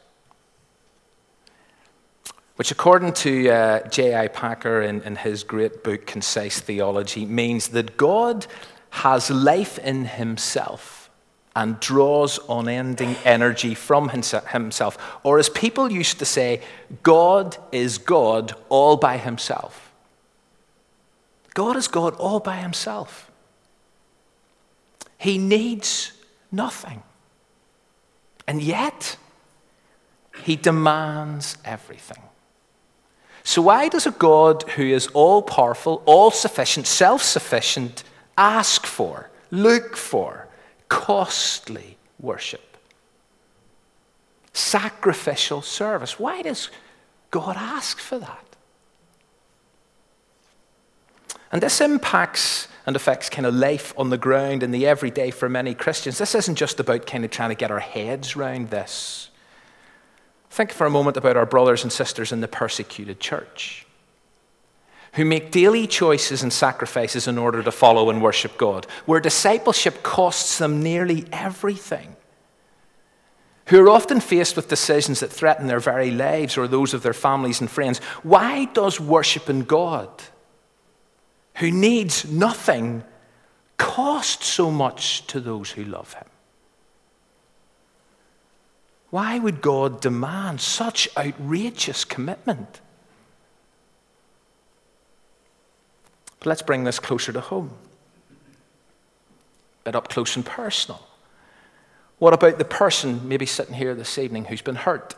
which, 2.57 2.71
according 2.71 3.13
to 3.15 3.49
uh, 3.49 3.89
J.I. 3.89 4.29
Packer 4.29 4.83
in, 4.83 5.01
in 5.03 5.17
his 5.17 5.43
great 5.43 5.83
book, 5.83 6.07
Concise 6.07 6.61
Theology, 6.61 7.25
means 7.25 7.69
that 7.69 7.97
God 7.97 8.47
has 8.91 9.31
life 9.31 9.79
in 9.79 10.05
himself 10.05 11.11
and 11.57 11.81
draws 11.81 12.39
unending 12.49 13.17
energy 13.25 13.75
from 13.75 14.11
himself. 14.11 15.19
Or, 15.25 15.39
as 15.39 15.49
people 15.49 15.91
used 15.91 16.19
to 16.21 16.25
say, 16.25 16.63
God 17.03 17.57
is 17.73 17.99
God 17.99 18.55
all 18.69 18.97
by 18.97 19.17
himself. 19.17 19.90
God 21.54 21.76
is 21.76 21.88
God 21.88 22.14
all 22.16 22.40
by 22.40 22.57
himself. 22.57 23.30
He 25.19 25.38
needs 25.38 26.12
nothing. 26.50 27.02
And 28.47 28.62
yet, 28.62 29.16
he 30.45 30.57
demands 30.57 31.57
everything. 31.64 32.23
So, 33.42 33.62
why 33.62 33.88
does 33.88 34.07
a 34.07 34.12
God 34.12 34.62
who 34.71 34.85
is 34.85 35.09
all 35.09 35.42
powerful, 35.42 36.02
all 36.07 36.30
sufficient, 36.30 36.87
self 36.87 37.23
sufficient, 37.23 38.04
ask 38.37 38.87
for, 38.87 39.30
look 39.50 39.97
for 39.97 40.49
costly 40.88 41.97
worship, 42.19 42.76
sacrificial 44.52 45.62
service. 45.62 46.19
Why 46.19 46.42
does 46.42 46.71
God 47.30 47.57
ask 47.57 47.99
for 47.99 48.19
that? 48.19 48.50
And 51.52 51.62
this 51.62 51.80
impacts 51.80 52.69
and 52.87 52.97
affects 52.97 53.28
kind 53.28 53.47
of 53.47 53.54
life 53.54 53.92
on 53.97 54.11
the 54.11 54.19
ground 54.19 54.62
in 54.62 54.71
the 54.71 54.87
everyday 54.87 55.30
for 55.30 55.49
many 55.49 55.75
Christians. 55.75 56.19
This 56.19 56.35
isn't 56.35 56.57
just 56.57 56.80
about 56.80 57.07
kind 57.07 57.25
of 57.25 57.30
trying 57.30 57.50
to 57.50 57.54
get 57.57 57.71
our 57.71 57.80
heads 57.80 58.37
around 58.37 58.71
this. 58.71 59.30
Think 60.50 60.73
for 60.73 60.87
a 60.87 60.90
moment 60.90 61.16
about 61.16 61.37
our 61.37 61.47
brothers 61.47 61.83
and 61.83 61.92
sisters 61.92 62.33
in 62.33 62.40
the 62.40 62.49
persecuted 62.49 63.21
church 63.21 63.87
who 65.14 65.25
make 65.25 65.50
daily 65.50 65.87
choices 65.87 66.42
and 66.42 66.52
sacrifices 66.52 67.26
in 67.26 67.37
order 67.37 67.62
to 67.62 67.73
follow 67.73 68.11
and 68.11 68.23
worship 68.23 68.57
God, 68.57 68.87
where 69.07 69.21
discipleship 69.21 70.02
costs 70.02 70.59
them 70.59 70.83
nearly 70.83 71.26
everything, 71.33 72.14
who 73.66 73.80
are 73.80 73.90
often 73.90 74.21
faced 74.21 74.57
with 74.57 74.69
decisions 74.69 75.21
that 75.21 75.33
threaten 75.33 75.66
their 75.66 75.80
very 75.80 76.11
lives 76.11 76.57
or 76.57 76.69
those 76.69 76.95
of 76.95 77.02
their 77.02 77.12
families 77.12 77.61
and 77.61 77.71
friends. 77.71 77.99
Why 78.23 78.66
does 78.66 79.00
worshiping 79.00 79.62
God, 79.62 80.11
who 81.61 81.71
needs 81.71 82.25
nothing, 82.25 83.05
cost 83.76 84.43
so 84.43 84.71
much 84.71 85.26
to 85.26 85.40
those 85.40 85.71
who 85.71 85.85
love 85.85 86.14
Him? 86.14 86.25
Why 89.11 89.38
would 89.38 89.61
God 89.61 90.00
demand 90.00 90.62
such 90.62 91.07
outrageous 91.19 92.07
commitment? 92.07 92.81
But 96.38 96.47
let's 96.47 96.62
bring 96.62 96.85
this 96.85 96.99
closer 96.99 97.31
to 97.33 97.40
home, 97.40 97.73
a 98.31 99.85
bit 99.85 99.97
up 99.97 100.09
close 100.09 100.37
and 100.37 100.47
personal. 100.47 101.07
What 102.19 102.33
about 102.33 102.57
the 102.57 102.64
person 102.64 103.29
maybe 103.29 103.45
sitting 103.45 103.75
here 103.75 103.95
this 103.95 104.17
evening 104.17 104.47
who's 104.47 104.62
been 104.62 104.76
hurt? 104.76 105.14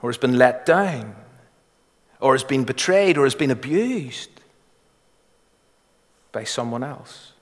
Or 0.00 0.08
has 0.08 0.16
been 0.16 0.38
let 0.38 0.64
down? 0.64 1.14
Or 2.20 2.34
has 2.34 2.44
been 2.44 2.64
betrayed? 2.64 3.18
Or 3.18 3.24
has 3.24 3.34
been 3.34 3.50
abused 3.50 4.30
by 6.32 6.44
someone 6.44 6.82
else? 6.82 7.32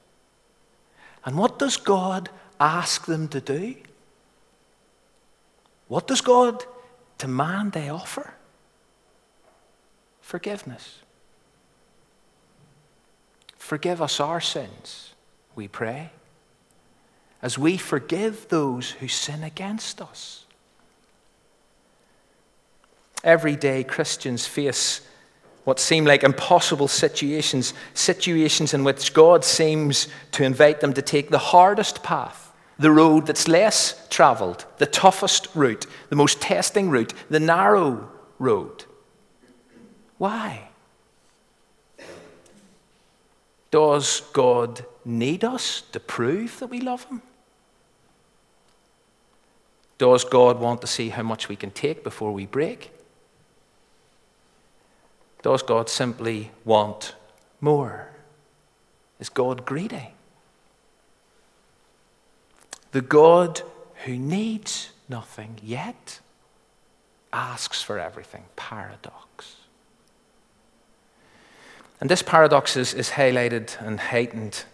And 1.24 1.36
what 1.36 1.58
does 1.58 1.76
God 1.76 2.30
ask 2.60 3.06
them 3.06 3.28
to 3.28 3.40
do? 3.40 3.74
What 5.88 6.06
does 6.06 6.20
God 6.20 6.64
demand 7.18 7.72
they 7.72 7.88
offer? 7.88 8.34
forgiveness. 10.26 10.98
Forgive 13.58 14.02
us 14.02 14.18
our 14.18 14.40
sins, 14.40 15.14
we 15.54 15.68
pray, 15.68 16.10
as 17.40 17.56
we 17.56 17.76
forgive 17.76 18.48
those 18.48 18.90
who 18.90 19.06
sin 19.06 19.44
against 19.44 20.02
us. 20.02 20.45
Every 23.26 23.56
day, 23.56 23.82
Christians 23.82 24.46
face 24.46 25.00
what 25.64 25.80
seem 25.80 26.04
like 26.04 26.22
impossible 26.22 26.86
situations, 26.86 27.74
situations 27.92 28.72
in 28.72 28.84
which 28.84 29.12
God 29.12 29.44
seems 29.44 30.06
to 30.30 30.44
invite 30.44 30.80
them 30.80 30.92
to 30.92 31.02
take 31.02 31.30
the 31.30 31.38
hardest 31.38 32.04
path, 32.04 32.52
the 32.78 32.92
road 32.92 33.26
that's 33.26 33.48
less 33.48 34.06
traveled, 34.10 34.64
the 34.78 34.86
toughest 34.86 35.48
route, 35.56 35.86
the 36.08 36.14
most 36.14 36.40
testing 36.40 36.88
route, 36.88 37.12
the 37.28 37.40
narrow 37.40 38.08
road. 38.38 38.84
Why? 40.18 40.68
Does 43.72 44.20
God 44.32 44.86
need 45.04 45.42
us 45.42 45.80
to 45.90 45.98
prove 45.98 46.60
that 46.60 46.68
we 46.68 46.80
love 46.80 47.04
Him? 47.06 47.22
Does 49.98 50.22
God 50.22 50.60
want 50.60 50.80
to 50.82 50.86
see 50.86 51.08
how 51.08 51.24
much 51.24 51.48
we 51.48 51.56
can 51.56 51.72
take 51.72 52.04
before 52.04 52.30
we 52.30 52.46
break? 52.46 52.92
Does 55.42 55.62
God 55.62 55.88
simply 55.88 56.50
want 56.64 57.14
more? 57.60 58.10
Is 59.20 59.28
God 59.28 59.64
greedy? 59.64 60.14
The 62.92 63.00
God 63.00 63.62
who 64.04 64.16
needs 64.16 64.90
nothing 65.08 65.58
yet 65.62 66.20
asks 67.32 67.82
for 67.82 67.98
everything. 67.98 68.44
Paradox. 68.56 69.56
And 72.00 72.10
this 72.10 72.22
paradox 72.22 72.76
is, 72.76 72.92
is 72.92 73.10
highlighted 73.10 73.80
and 73.80 73.98
heightened 73.98 74.64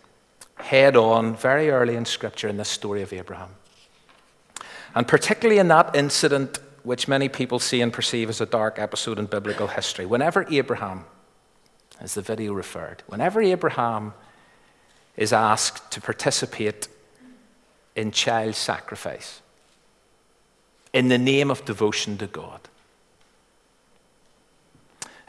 head 0.56 0.96
on 0.96 1.36
very 1.36 1.70
early 1.70 1.96
in 1.96 2.04
Scripture 2.04 2.48
in 2.48 2.56
this 2.56 2.68
story 2.68 3.02
of 3.02 3.12
Abraham. 3.12 3.50
And 4.94 5.06
particularly 5.06 5.58
in 5.58 5.68
that 5.68 5.94
incident, 5.94 6.58
which 6.82 7.08
many 7.08 7.28
people 7.28 7.58
see 7.58 7.80
and 7.80 7.92
perceive 7.92 8.28
as 8.28 8.40
a 8.40 8.46
dark 8.46 8.78
episode 8.78 9.18
in 9.18 9.26
biblical 9.26 9.68
history. 9.68 10.06
Whenever 10.06 10.46
Abraham, 10.50 11.04
as 12.00 12.14
the 12.14 12.22
video 12.22 12.52
referred, 12.52 13.02
whenever 13.06 13.40
Abraham 13.40 14.14
is 15.16 15.32
asked 15.32 15.90
to 15.92 16.00
participate 16.00 16.88
in 17.94 18.10
child 18.10 18.54
sacrifice 18.54 19.40
in 20.92 21.08
the 21.08 21.18
name 21.18 21.50
of 21.50 21.64
devotion 21.64 22.18
to 22.18 22.26
God, 22.26 22.60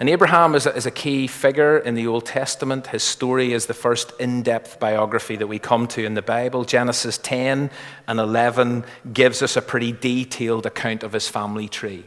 and 0.03 0.09
Abraham 0.09 0.53
is 0.53 0.65
a, 0.65 0.75
is 0.75 0.85
a, 0.85 0.91
key 0.91 1.27
figure 1.27 1.77
in 1.77 1.95
the 1.95 2.07
Old 2.07 2.25
Testament. 2.25 2.87
His 2.87 3.03
story 3.03 3.53
is 3.53 3.67
the 3.67 3.73
first 3.73 4.11
in 4.19 4.43
depth 4.43 4.77
biography 4.77 5.37
that 5.37 5.47
we 5.47 5.59
come 5.59 5.87
to 5.87 6.03
in 6.03 6.13
the 6.13 6.21
Bible. 6.21 6.65
Genesis 6.65 7.17
10 7.19 7.71
and 8.05 8.19
11 8.19 8.83
gives 9.13 9.41
us 9.41 9.55
a 9.55 9.61
pretty 9.61 9.93
detailed 9.93 10.65
account 10.65 11.03
of 11.03 11.13
his 11.13 11.29
family 11.29 11.69
tree. 11.69 12.03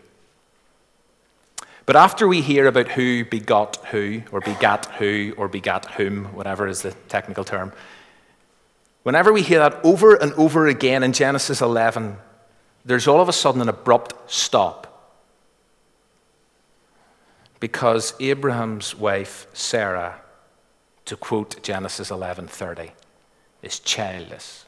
But 1.87 1.97
after 1.97 2.29
we 2.29 2.43
hear 2.43 2.67
about 2.67 2.88
who 2.88 3.25
begot 3.25 3.76
who, 3.87 4.21
or 4.31 4.41
begat 4.41 4.85
who, 4.99 5.33
or 5.38 5.49
begat 5.49 5.87
whom, 5.93 6.26
whatever 6.35 6.69
is 6.69 6.83
the 6.83 6.93
technical 7.09 7.45
term, 7.45 7.73
whenever 9.05 9.33
we 9.33 9.41
hear 9.41 9.61
that 9.61 9.83
over 9.83 10.17
and 10.17 10.35
over 10.35 10.67
again 10.67 11.03
in 11.03 11.15
Genesis 11.15 11.62
11, 11.62 12.19
there's 12.85 13.09
all 13.09 13.23
of 13.23 13.31
a 13.31 13.33
sudden 13.33 13.62
an 13.62 13.71
abrupt 13.71 14.31
stop 14.31 14.87
because 17.66 18.14
Abraham's 18.20 18.94
wife 18.94 19.49
Sarah, 19.52 20.20
to 21.04 21.16
quote 21.16 21.61
Genesis 21.64 22.11
11:30, 22.11 22.92
is 23.61 23.80
childless. 23.80 24.66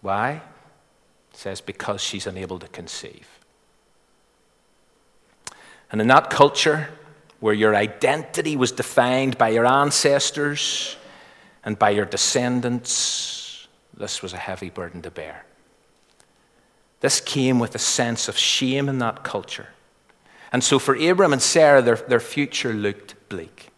Why? 0.00 0.40
It 1.32 1.36
says 1.36 1.60
because 1.60 2.00
she's 2.00 2.28
unable 2.28 2.60
to 2.60 2.68
conceive. 2.68 3.26
And 5.90 6.00
in 6.00 6.06
that 6.06 6.30
culture 6.30 6.90
where 7.40 7.54
your 7.54 7.74
identity 7.74 8.56
was 8.56 8.70
defined 8.70 9.36
by 9.36 9.48
your 9.48 9.66
ancestors 9.66 10.96
and 11.64 11.76
by 11.76 11.90
your 11.90 12.04
descendants, 12.04 13.66
this 13.92 14.22
was 14.22 14.32
a 14.32 14.44
heavy 14.48 14.70
burden 14.70 15.02
to 15.02 15.10
bear. 15.10 15.44
This 17.00 17.20
came 17.20 17.58
with 17.58 17.74
a 17.74 17.80
sense 17.80 18.28
of 18.28 18.38
shame 18.38 18.88
in 18.88 18.98
that 18.98 19.24
culture 19.24 19.73
And 20.52 20.62
so 20.62 20.78
for 20.78 20.94
Abram 20.94 21.32
and 21.32 21.42
Sarah, 21.42 21.82
their, 21.82 21.96
their 21.96 22.20
future 22.20 22.72
looked 22.72 23.14
bleak. 23.28 23.68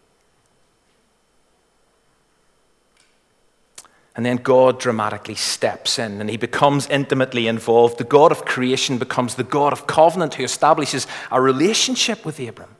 And 4.14 4.24
then 4.24 4.38
God 4.38 4.80
dramatically 4.80 5.34
steps 5.34 5.98
in 5.98 6.20
and 6.20 6.30
he 6.30 6.38
becomes 6.38 6.86
intimately 6.88 7.46
involved. 7.46 7.98
The 7.98 8.04
God 8.04 8.32
of 8.32 8.46
creation 8.46 8.96
becomes 8.96 9.34
the 9.34 9.44
God 9.44 9.74
of 9.74 9.86
covenant 9.86 10.34
who 10.34 10.44
establishes 10.44 11.06
a 11.30 11.40
relationship 11.40 12.24
with 12.24 12.40
Abram. 12.40 12.74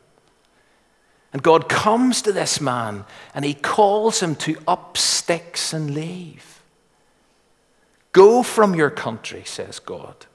And 1.35 1.43
God 1.43 1.69
comes 1.69 2.23
to 2.23 2.33
this 2.33 2.59
man 2.59 3.05
and 3.35 3.45
he 3.45 3.53
calls 3.53 4.23
him 4.23 4.35
to 4.37 4.57
up 4.67 4.97
sticks 4.97 5.75
and 5.75 5.95
leave. 5.95 6.63
Go 8.13 8.43
from 8.43 8.75
your 8.75 8.89
country, 8.89 9.43
says 9.45 9.79
God 9.79 10.27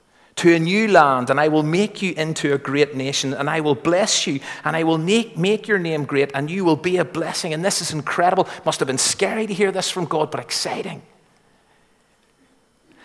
to 0.41 0.55
a 0.55 0.59
new 0.59 0.87
land, 0.87 1.29
and 1.29 1.39
I 1.39 1.49
will 1.49 1.61
make 1.61 2.01
you 2.01 2.13
into 2.17 2.55
a 2.55 2.57
great 2.57 2.95
nation, 2.95 3.31
and 3.31 3.47
I 3.47 3.61
will 3.61 3.75
bless 3.75 4.25
you, 4.25 4.39
and 4.65 4.75
I 4.75 4.83
will 4.83 4.97
make, 4.97 5.37
make 5.37 5.67
your 5.67 5.77
name 5.77 6.03
great, 6.03 6.31
and 6.33 6.49
you 6.49 6.65
will 6.65 6.75
be 6.75 6.97
a 6.97 7.05
blessing. 7.05 7.53
And 7.53 7.63
this 7.63 7.79
is 7.79 7.93
incredible. 7.93 8.47
Must 8.65 8.79
have 8.79 8.87
been 8.87 8.97
scary 8.97 9.45
to 9.45 9.53
hear 9.53 9.71
this 9.71 9.91
from 9.91 10.05
God, 10.05 10.31
but 10.31 10.39
exciting. 10.39 11.03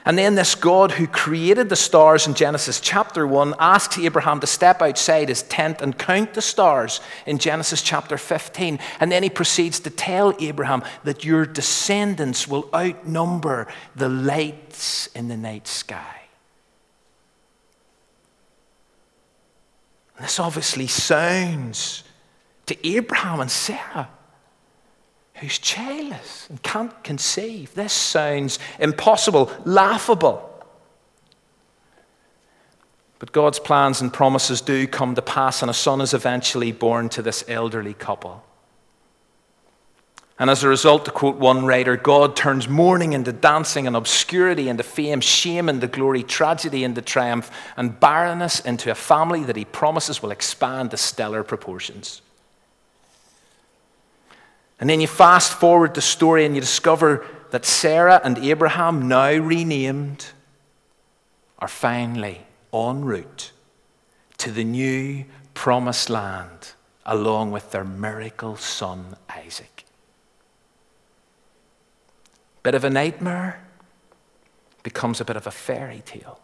And 0.07 0.17
then 0.17 0.35
this 0.35 0.55
God 0.55 0.93
who 0.93 1.07
created 1.07 1.69
the 1.69 1.77
stars 1.77 2.27
in 2.27 2.33
Genesis 2.33 2.81
chapter 2.81 3.27
1 3.27 3.57
asks 3.59 3.99
Abraham 3.99 4.41
to 4.41 4.47
step 4.47 4.81
outside 4.81 5.29
his 5.29 5.43
tent 5.43 5.83
and 5.83 5.99
count 5.99 6.33
the 6.33 6.41
stars 6.41 7.03
in 7.27 7.37
Genesis 7.37 7.83
chapter 7.83 8.17
15. 8.17 8.79
And 8.99 9.13
then 9.13 9.23
he 9.23 9.29
proceeds 9.29 9.79
to 9.81 9.91
tell 9.91 10.35
Abraham 10.41 10.83
that 11.05 11.23
your 11.23 11.45
descendants 11.45 12.49
will 12.49 12.71
outnumber 12.73 13.69
the 13.95 14.09
lights 14.09 15.09
in 15.09 15.29
the 15.29 15.37
night 15.37 15.67
sky. 15.67 16.26
This 20.21 20.41
obviously 20.41 20.87
sounds 20.87 22.05
to 22.67 22.87
Abraham 22.87 23.41
and 23.41 23.51
Sarah, 23.51 24.09
who's 25.35 25.59
childless 25.59 26.49
and 26.49 26.63
can't 26.63 27.05
conceive. 27.05 27.75
This 27.75 27.93
sounds 27.93 28.59
impossible, 28.79 29.53
laughable. 29.65 30.51
But 33.19 33.33
God's 33.33 33.59
plans 33.59 34.01
and 34.01 34.13
promises 34.13 34.61
do 34.61 34.87
come 34.87 35.15
to 35.15 35.23
pass, 35.23 35.63
and 35.63 35.71
a 35.71 35.75
son 35.75 36.01
is 36.01 36.13
eventually 36.13 36.73
born 36.73 37.09
to 37.11 37.23
this 37.23 37.45
elderly 37.49 37.95
couple. 37.95 38.45
And 40.39 40.51
as 40.51 40.63
a 40.63 40.69
result, 40.69 41.07
to 41.07 41.11
quote 41.11 41.37
one 41.37 41.65
writer, 41.65 41.97
God 41.97 42.37
turns 42.37 42.69
mourning 42.69 43.15
into 43.15 43.33
dancing 43.33 43.87
and 43.87 43.97
obscurity 43.97 44.69
into 44.69 44.83
fame, 44.83 45.23
shame 45.23 45.71
into 45.71 45.87
glory, 45.87 46.23
tragedy 46.23 46.85
into 46.85 47.01
triumph, 47.01 47.51
and 47.77 47.99
barrenness 47.99 48.61
into 48.61 48.91
a 48.91 48.95
family 48.95 49.45
that 49.45 49.57
he 49.57 49.65
promises 49.65 50.23
will 50.23 50.31
expand 50.31 50.91
to 50.91 50.99
stellar 50.99 51.43
proportions. 51.43 52.21
And 54.79 54.91
then 54.91 55.01
you 55.01 55.07
fast 55.07 55.55
forward 55.55 55.95
the 55.95 56.03
story 56.03 56.45
and 56.45 56.55
you 56.55 56.61
discover 56.61 57.25
that 57.51 57.65
Sarah 57.65 58.21
and 58.23 58.37
Abraham, 58.39 59.09
now 59.09 59.33
renamed, 59.33 60.27
are 61.59 61.69
finally 61.69 62.43
en 62.75 63.05
route 63.05 63.53
to 64.37 64.51
the 64.51 64.65
new 64.65 65.25
promised 65.55 66.11
land 66.11 66.73
along 67.07 67.53
with 67.53 67.71
their 67.71 67.85
miracle 67.85 68.57
son 68.57 69.17
Isaac. 69.31 69.76
Bit 72.67 72.75
of 72.75 72.83
a 72.83 72.91
nightmare 72.91 73.61
becomes 74.83 75.21
a 75.21 75.25
bit 75.25 75.37
of 75.37 75.47
a 75.47 75.53
fairy 75.53 76.03
tale. 76.05 76.41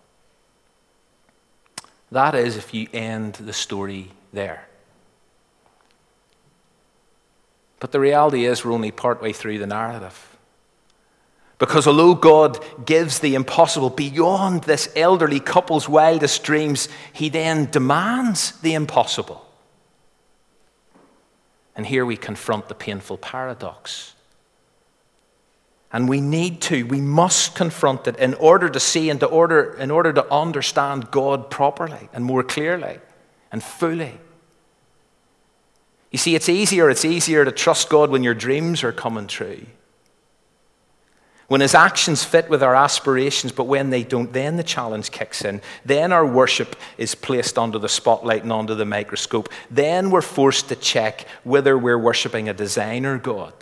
That 2.12 2.36
is, 2.36 2.56
if 2.56 2.72
you 2.72 2.86
end 2.92 3.32
the 3.34 3.52
story 3.52 4.12
there. 4.32 4.68
But 7.80 7.90
the 7.90 7.98
reality 7.98 8.44
is, 8.44 8.64
we're 8.64 8.70
only 8.70 8.92
partway 8.92 9.32
through 9.32 9.58
the 9.58 9.66
narrative. 9.66 10.36
Because 11.58 11.88
although 11.88 12.14
God 12.14 12.64
gives 12.87 13.18
the 13.18 13.35
impossible 13.35 13.90
beyond 13.90 14.62
this 14.62 14.92
elderly 14.94 15.40
couple's 15.40 15.88
wildest 15.88 16.44
dreams, 16.44 16.88
He 17.12 17.30
then 17.30 17.68
demands 17.68 18.52
the 18.61 18.74
impossible. 18.74 19.44
And 21.74 21.85
here 21.85 22.06
we 22.06 22.16
confront 22.16 22.68
the 22.68 22.76
painful 22.76 23.18
paradox 23.18 24.14
and 25.92 26.09
we 26.09 26.20
need 26.22 26.62
to, 26.62 26.85
we 26.85 27.00
must 27.00 27.55
confront 27.55 28.09
it 28.09 28.16
in 28.16 28.33
order 28.35 28.68
to 28.70 28.81
see 28.81 29.11
and 29.11 29.20
to 29.20 29.26
order, 29.26 29.74
in 29.74 29.90
order 29.90 30.12
to 30.14 30.33
understand 30.33 31.11
God 31.11 31.50
properly 31.50 32.09
and 32.14 32.24
more 32.24 32.42
clearly 32.42 32.98
and 33.52 33.62
fully. 33.62 34.18
You 36.11 36.18
see, 36.18 36.35
it's 36.35 36.48
easier, 36.48 36.88
it's 36.88 37.05
easier 37.05 37.44
to 37.44 37.52
trust 37.52 37.90
God 37.90 38.11
when 38.11 38.22
your 38.22 38.35
dreams 38.35 38.83
are 38.83 38.92
coming 38.92 39.26
true. 39.26 39.66
When 41.48 41.61
his 41.61 41.74
actions 41.74 42.24
fit 42.24 42.48
with 42.48 42.62
our 42.62 42.74
aspirations, 42.74 43.52
but 43.52 43.64
when 43.64 43.90
they 43.90 44.05
don't, 44.05 44.33
then 44.33 44.57
the 44.57 44.62
challenge 44.62 45.11
kicks 45.11 45.44
in. 45.44 45.61
Then 45.85 46.11
our 46.11 46.24
worship 46.24 46.76
is 46.96 47.14
placed 47.14 47.59
under 47.59 47.78
the 47.78 47.90
spotlight 47.90 48.42
and 48.42 48.52
under 48.52 48.74
the 48.74 48.87
microscope. 48.87 49.50
Then 49.70 50.11
we're 50.11 50.22
forced 50.22 50.70
to 50.70 50.76
check 50.76 51.26
whether 51.44 51.76
we're 51.76 51.98
worshiping 51.98 52.48
a 52.48 52.55
designer 52.55 53.18
God 53.18 53.52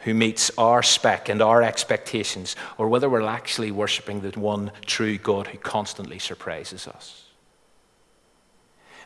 who 0.00 0.14
meets 0.14 0.50
our 0.56 0.82
spec 0.82 1.28
and 1.28 1.42
our 1.42 1.62
expectations, 1.62 2.56
or 2.78 2.88
whether 2.88 3.08
we're 3.08 3.22
actually 3.22 3.70
worshipping 3.70 4.20
the 4.20 4.38
one 4.38 4.72
true 4.86 5.18
God 5.18 5.46
who 5.48 5.58
constantly 5.58 6.18
surprises 6.18 6.88
us. 6.88 7.24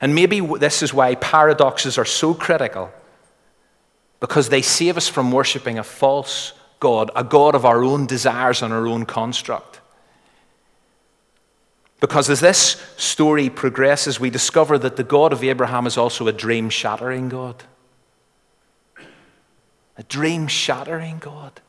And 0.00 0.14
maybe 0.14 0.40
this 0.40 0.83
is 0.83 0.94
why 0.94 1.14
paradoxes 1.16 1.98
are 1.98 2.04
so 2.04 2.33
critical, 2.33 2.92
because 4.20 4.48
they 4.48 4.62
save 4.62 4.96
us 4.96 5.09
from 5.09 5.33
worshipping 5.33 5.78
a 5.78 5.85
false 5.85 6.52
God, 6.78 7.11
a 7.16 7.24
God 7.24 7.54
of 7.54 7.64
our 7.64 7.83
own 7.83 8.07
desires 8.07 8.62
and 8.62 8.72
our 8.72 8.87
own 8.87 9.04
construct. 9.04 9.80
Because 12.00 12.28
as 12.28 12.40
this 12.40 12.83
story 12.96 13.48
progresses, 13.48 14.20
we 14.20 14.30
discover 14.30 14.78
that 14.78 14.96
the 14.96 15.04
God 15.04 15.33
of 15.33 15.42
Abraham 15.42 15.87
is 15.87 15.96
also 15.96 16.28
a 16.28 16.33
dream 16.33 16.68
shattering 16.70 17.28
God 17.28 17.64
a 19.96 20.02
dream 20.02 20.46
shattering 20.46 21.18
God. 21.18 21.61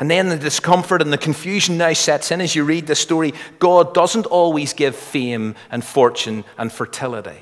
And 0.00 0.10
then 0.10 0.28
the 0.28 0.36
discomfort 0.36 1.02
and 1.02 1.12
the 1.12 1.18
confusion 1.18 1.76
now 1.76 1.92
sets 1.92 2.30
in 2.30 2.40
as 2.40 2.54
you 2.54 2.64
read 2.64 2.86
the 2.86 2.94
story. 2.94 3.34
God 3.58 3.94
doesn't 3.94 4.26
always 4.26 4.72
give 4.72 4.94
fame 4.94 5.56
and 5.70 5.84
fortune 5.84 6.44
and 6.56 6.70
fertility, 6.70 7.40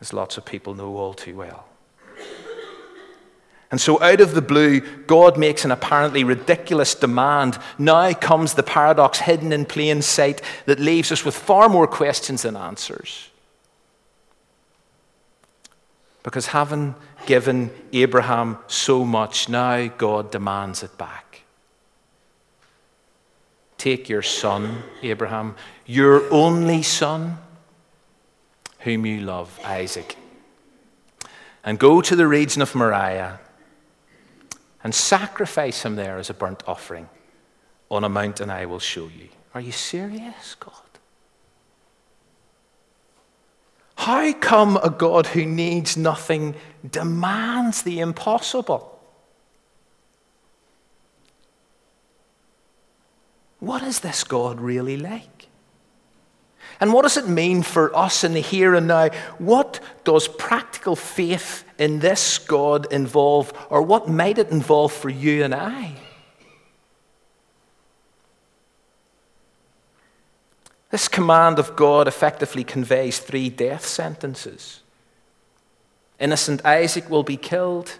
as 0.00 0.12
lots 0.12 0.36
of 0.36 0.44
people 0.44 0.74
know 0.74 0.96
all 0.96 1.14
too 1.14 1.36
well. 1.36 1.66
And 3.70 3.80
so, 3.80 4.00
out 4.00 4.20
of 4.20 4.34
the 4.34 4.42
blue, 4.42 4.80
God 5.06 5.36
makes 5.36 5.64
an 5.64 5.72
apparently 5.72 6.22
ridiculous 6.22 6.94
demand. 6.94 7.58
Now 7.76 8.12
comes 8.12 8.54
the 8.54 8.62
paradox 8.62 9.18
hidden 9.18 9.52
in 9.52 9.64
plain 9.64 10.02
sight 10.02 10.42
that 10.66 10.78
leaves 10.78 11.10
us 11.10 11.24
with 11.24 11.34
far 11.34 11.68
more 11.68 11.88
questions 11.88 12.42
than 12.42 12.56
answers. 12.56 13.30
Because 16.24 16.46
having 16.46 16.96
given 17.26 17.70
Abraham 17.92 18.58
so 18.66 19.04
much, 19.04 19.48
now 19.48 19.86
God 19.86 20.32
demands 20.32 20.82
it 20.82 20.98
back. 20.98 21.42
Take 23.76 24.08
your 24.08 24.22
son, 24.22 24.82
Abraham, 25.02 25.54
your 25.86 26.32
only 26.32 26.82
son, 26.82 27.36
whom 28.80 29.04
you 29.04 29.20
love, 29.20 29.60
Isaac, 29.64 30.16
and 31.62 31.78
go 31.78 32.00
to 32.00 32.16
the 32.16 32.26
region 32.26 32.62
of 32.62 32.74
Moriah 32.74 33.38
and 34.82 34.94
sacrifice 34.94 35.82
him 35.82 35.96
there 35.96 36.16
as 36.16 36.30
a 36.30 36.34
burnt 36.34 36.62
offering 36.66 37.08
on 37.90 38.02
a 38.02 38.08
mountain 38.08 38.48
I 38.48 38.64
will 38.64 38.78
show 38.78 39.08
you. 39.08 39.28
Are 39.54 39.60
you 39.60 39.72
serious, 39.72 40.54
God? 40.54 40.72
How 44.04 44.34
come 44.34 44.76
a 44.76 44.90
God 44.90 45.28
who 45.28 45.46
needs 45.46 45.96
nothing 45.96 46.56
demands 46.86 47.80
the 47.80 48.00
impossible? 48.00 49.00
What 53.60 53.82
is 53.82 54.00
this 54.00 54.22
God 54.22 54.60
really 54.60 54.98
like? 54.98 55.48
And 56.80 56.92
what 56.92 57.00
does 57.00 57.16
it 57.16 57.28
mean 57.28 57.62
for 57.62 57.96
us 57.96 58.24
in 58.24 58.34
the 58.34 58.40
here 58.40 58.74
and 58.74 58.88
now? 58.88 59.08
What 59.38 59.80
does 60.04 60.28
practical 60.28 60.96
faith 60.96 61.64
in 61.78 62.00
this 62.00 62.36
God 62.36 62.92
involve, 62.92 63.54
or 63.70 63.80
what 63.80 64.06
might 64.06 64.36
it 64.36 64.50
involve 64.50 64.92
for 64.92 65.08
you 65.08 65.44
and 65.44 65.54
I? 65.54 65.92
This 70.94 71.08
command 71.08 71.58
of 71.58 71.74
God 71.74 72.06
effectively 72.06 72.62
conveys 72.62 73.18
three 73.18 73.50
death 73.50 73.84
sentences. 73.84 74.80
Innocent 76.20 76.64
Isaac 76.64 77.10
will 77.10 77.24
be 77.24 77.36
killed, 77.36 77.98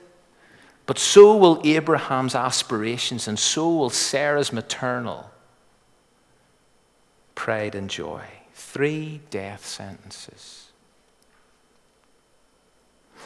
but 0.87 1.01
so 1.01 1.37
will 1.37 1.61
Abraham's 1.65 2.37
aspirations, 2.37 3.27
and 3.27 3.37
so 3.37 3.69
will 3.75 3.91
Sarah's 3.91 4.53
maternal 4.53 5.29
pride, 7.35 7.75
and 7.75 7.91
joy. 7.91 8.23
Three 8.53 9.23
death 9.29 9.67
sentences. 9.67 10.69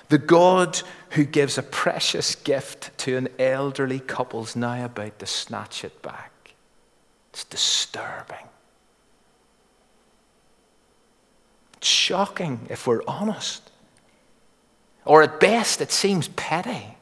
The 0.08 0.16
God 0.16 0.80
who 1.10 1.26
gives 1.26 1.58
a 1.58 1.62
precious 1.62 2.34
gift 2.34 2.96
to 3.00 3.18
an 3.18 3.28
elderly 3.38 4.00
couple's 4.00 4.56
now 4.56 4.86
about 4.86 5.18
to 5.18 5.26
snatch 5.26 5.84
it 5.84 6.00
back. 6.00 6.54
It's 7.34 7.44
disturbing. 7.44 8.47
It's 11.78 11.86
shocking 11.86 12.66
if 12.68 12.86
we're 12.86 13.02
honest. 13.06 13.70
Or 15.04 15.22
at 15.22 15.40
best, 15.40 15.80
it 15.80 15.92
seems 15.92 16.28
petty. 16.28 16.96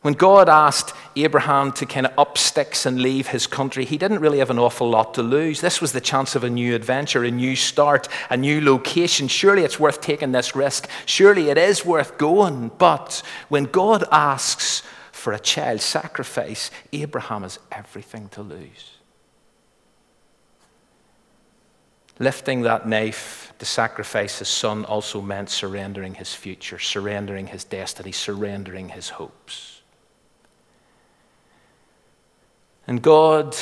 When 0.00 0.14
God 0.14 0.48
asked 0.48 0.94
Abraham 1.16 1.72
to 1.72 1.86
kind 1.86 2.06
of 2.06 2.18
up 2.18 2.36
sticks 2.36 2.84
and 2.86 3.00
leave 3.00 3.28
his 3.28 3.46
country, 3.46 3.84
he 3.84 3.96
didn't 3.96 4.20
really 4.20 4.38
have 4.38 4.50
an 4.50 4.58
awful 4.58 4.88
lot 4.88 5.14
to 5.14 5.22
lose. 5.22 5.60
This 5.60 5.80
was 5.80 5.92
the 5.92 6.00
chance 6.00 6.34
of 6.34 6.44
a 6.44 6.50
new 6.50 6.74
adventure, 6.74 7.24
a 7.24 7.30
new 7.30 7.56
start, 7.56 8.08
a 8.30 8.36
new 8.36 8.60
location. 8.60 9.28
Surely 9.28 9.64
it's 9.64 9.78
worth 9.78 10.00
taking 10.00 10.32
this 10.32 10.56
risk. 10.56 10.88
Surely 11.06 11.50
it 11.50 11.58
is 11.58 11.84
worth 11.84 12.18
going. 12.18 12.70
But 12.78 13.22
when 13.48 13.64
God 13.64 14.04
asks 14.10 14.82
for 15.12 15.32
a 15.32 15.38
child 15.38 15.80
sacrifice, 15.80 16.70
Abraham 16.92 17.42
has 17.42 17.58
everything 17.70 18.28
to 18.30 18.42
lose. 18.42 18.93
Lifting 22.18 22.62
that 22.62 22.86
knife 22.86 23.52
to 23.58 23.64
sacrifice 23.64 24.38
his 24.38 24.48
son 24.48 24.84
also 24.84 25.20
meant 25.20 25.50
surrendering 25.50 26.14
his 26.14 26.32
future, 26.32 26.78
surrendering 26.78 27.48
his 27.48 27.64
destiny, 27.64 28.12
surrendering 28.12 28.90
his 28.90 29.10
hopes. 29.10 29.82
And 32.86 33.02
God, 33.02 33.56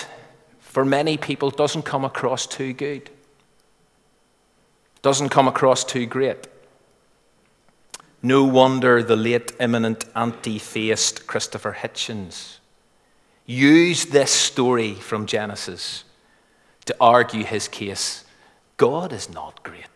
for 0.59 0.85
many 0.85 1.17
people, 1.17 1.51
doesn't 1.51 1.83
come 1.83 2.05
across 2.05 2.47
too 2.47 2.73
good, 2.73 3.11
doesn't 5.01 5.31
come 5.31 5.49
across 5.49 5.85
too 5.85 6.07
great. 6.07 6.47
No 8.23 8.45
wonder 8.45 9.03
the 9.03 9.17
late 9.17 9.53
eminent 9.59 10.05
anti 10.15 10.59
theist 10.59 11.27
Christopher 11.27 11.77
Hitchens 11.81 12.59
used 13.47 14.13
this 14.13 14.31
story 14.31 14.95
from 14.95 15.27
Genesis 15.27 16.05
to 16.85 16.95
argue 17.01 17.45
his 17.45 17.67
case. 17.67 18.25
God 18.77 19.13
is 19.13 19.31
not 19.31 19.63
great. 19.63 19.87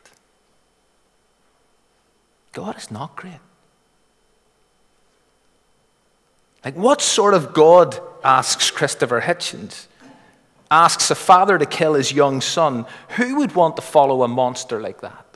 God 2.53 2.77
is 2.77 2.91
not 2.91 3.17
great. 3.17 3.41
Like, 6.65 6.77
what 6.77 7.01
sort 7.01 7.35
of 7.35 7.53
God 7.53 8.01
asks 8.25 8.71
Christopher 8.71 9.21
Hitchens, 9.21 9.87
asks 10.71 11.11
a 11.11 11.15
father 11.15 11.59
to 11.59 11.67
kill 11.67 11.95
his 11.95 12.13
young 12.13 12.41
son, 12.41 12.87
who 13.11 13.37
would 13.37 13.55
want 13.55 13.77
to 13.77 13.83
follow 13.83 14.23
a 14.23 14.29
monster 14.29 14.81
like 14.81 15.01
that? 15.01 15.27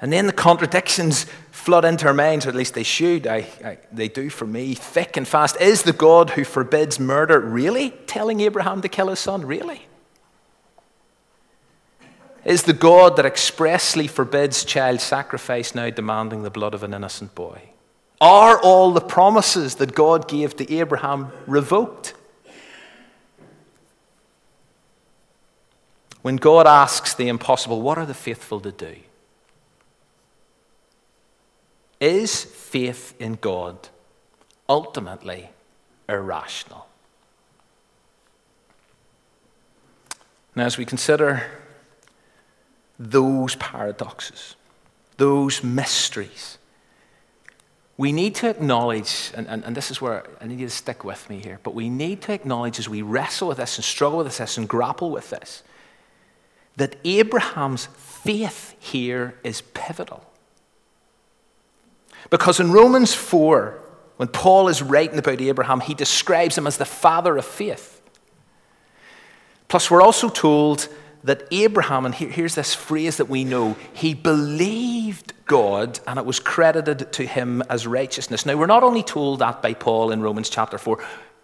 And 0.00 0.12
then 0.12 0.26
the 0.26 0.32
contradictions 0.32 1.26
flood 1.64 1.86
into 1.86 2.06
our 2.06 2.14
minds, 2.14 2.44
or 2.44 2.50
at 2.50 2.54
least 2.54 2.74
they 2.74 2.82
should. 2.82 3.26
I, 3.26 3.46
I, 3.64 3.78
they 3.90 4.08
do 4.08 4.28
for 4.28 4.46
me, 4.46 4.74
thick 4.74 5.16
and 5.16 5.26
fast. 5.26 5.58
Is 5.60 5.82
the 5.82 5.94
God 5.94 6.30
who 6.30 6.44
forbids 6.44 7.00
murder 7.00 7.40
really 7.40 7.90
telling 8.06 8.40
Abraham 8.40 8.82
to 8.82 8.88
kill 8.88 9.08
his 9.08 9.18
son? 9.18 9.46
Really? 9.46 9.86
Is 12.44 12.64
the 12.64 12.74
God 12.74 13.16
that 13.16 13.24
expressly 13.24 14.06
forbids 14.06 14.64
child 14.64 15.00
sacrifice 15.00 15.74
now 15.74 15.88
demanding 15.88 16.42
the 16.42 16.50
blood 16.50 16.74
of 16.74 16.82
an 16.82 16.92
innocent 16.92 17.34
boy? 17.34 17.62
Are 18.20 18.60
all 18.60 18.92
the 18.92 19.00
promises 19.00 19.76
that 19.76 19.94
God 19.94 20.28
gave 20.28 20.54
to 20.56 20.70
Abraham 20.70 21.32
revoked? 21.46 22.12
When 26.20 26.36
God 26.36 26.66
asks 26.66 27.14
the 27.14 27.28
impossible, 27.28 27.80
what 27.80 27.96
are 27.96 28.06
the 28.06 28.14
faithful 28.14 28.60
to 28.60 28.72
do? 28.72 28.96
Is 32.04 32.44
faith 32.44 33.14
in 33.18 33.38
God 33.40 33.88
ultimately 34.68 35.48
irrational? 36.06 36.86
Now, 40.54 40.66
as 40.66 40.76
we 40.76 40.84
consider 40.84 41.44
those 42.98 43.54
paradoxes, 43.54 44.54
those 45.16 45.64
mysteries. 45.64 46.58
We 47.96 48.12
need 48.12 48.34
to 48.34 48.50
acknowledge, 48.50 49.30
and, 49.34 49.48
and, 49.48 49.64
and, 49.64 49.74
this 49.74 49.90
is 49.90 50.02
where 50.02 50.26
I 50.42 50.46
need 50.46 50.60
you 50.60 50.66
to 50.66 50.70
stick 50.70 51.04
with 51.04 51.30
me 51.30 51.40
here, 51.40 51.58
but 51.62 51.74
we 51.74 51.88
need 51.88 52.20
to 52.22 52.34
acknowledge 52.34 52.78
as 52.78 52.86
we 52.86 53.00
wrestle 53.00 53.48
with 53.48 53.56
this 53.56 53.78
and 53.78 53.84
struggle 53.84 54.18
with 54.18 54.36
this 54.36 54.58
and 54.58 54.68
grapple 54.68 55.10
with 55.10 55.30
this, 55.30 55.62
that 56.76 56.96
Abraham's 57.02 57.86
faith 57.86 58.76
here 58.78 59.38
is 59.42 59.62
pivotal. 59.62 60.22
Because 62.30 62.60
in 62.60 62.72
Romans 62.72 63.14
4, 63.14 63.80
when 64.16 64.28
Paul 64.28 64.68
is 64.68 64.82
writing 64.82 65.18
about 65.18 65.40
Abraham, 65.40 65.80
he 65.80 65.94
describes 65.94 66.56
him 66.56 66.66
as 66.66 66.76
the 66.76 66.84
father 66.84 67.36
of 67.36 67.44
faith. 67.44 68.00
Plus, 69.68 69.90
we're 69.90 70.02
also 70.02 70.28
told 70.28 70.88
that 71.24 71.48
Abraham, 71.50 72.04
and 72.04 72.14
here, 72.14 72.28
here's 72.28 72.54
this 72.54 72.74
phrase 72.74 73.16
that 73.16 73.28
we 73.28 73.44
know, 73.44 73.76
he 73.92 74.14
believed 74.14 75.32
God 75.46 75.98
and 76.06 76.18
it 76.18 76.26
was 76.26 76.38
credited 76.38 77.12
to 77.14 77.26
him 77.26 77.62
as 77.68 77.86
righteousness. 77.86 78.46
Now, 78.46 78.56
we're 78.56 78.66
not 78.66 78.82
only 78.82 79.02
told 79.02 79.38
that 79.40 79.62
by 79.62 79.74
Paul 79.74 80.10
in 80.10 80.20
Romans 80.20 80.50
chapter 80.50 80.78
4, 80.78 81.02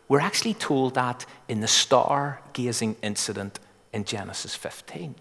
we're 0.08 0.20
actually 0.20 0.54
told 0.54 0.94
that 0.94 1.24
in 1.48 1.60
the 1.60 1.68
star 1.68 2.40
gazing 2.52 2.96
incident 3.02 3.58
in 3.92 4.04
Genesis 4.04 4.54
15. 4.54 5.14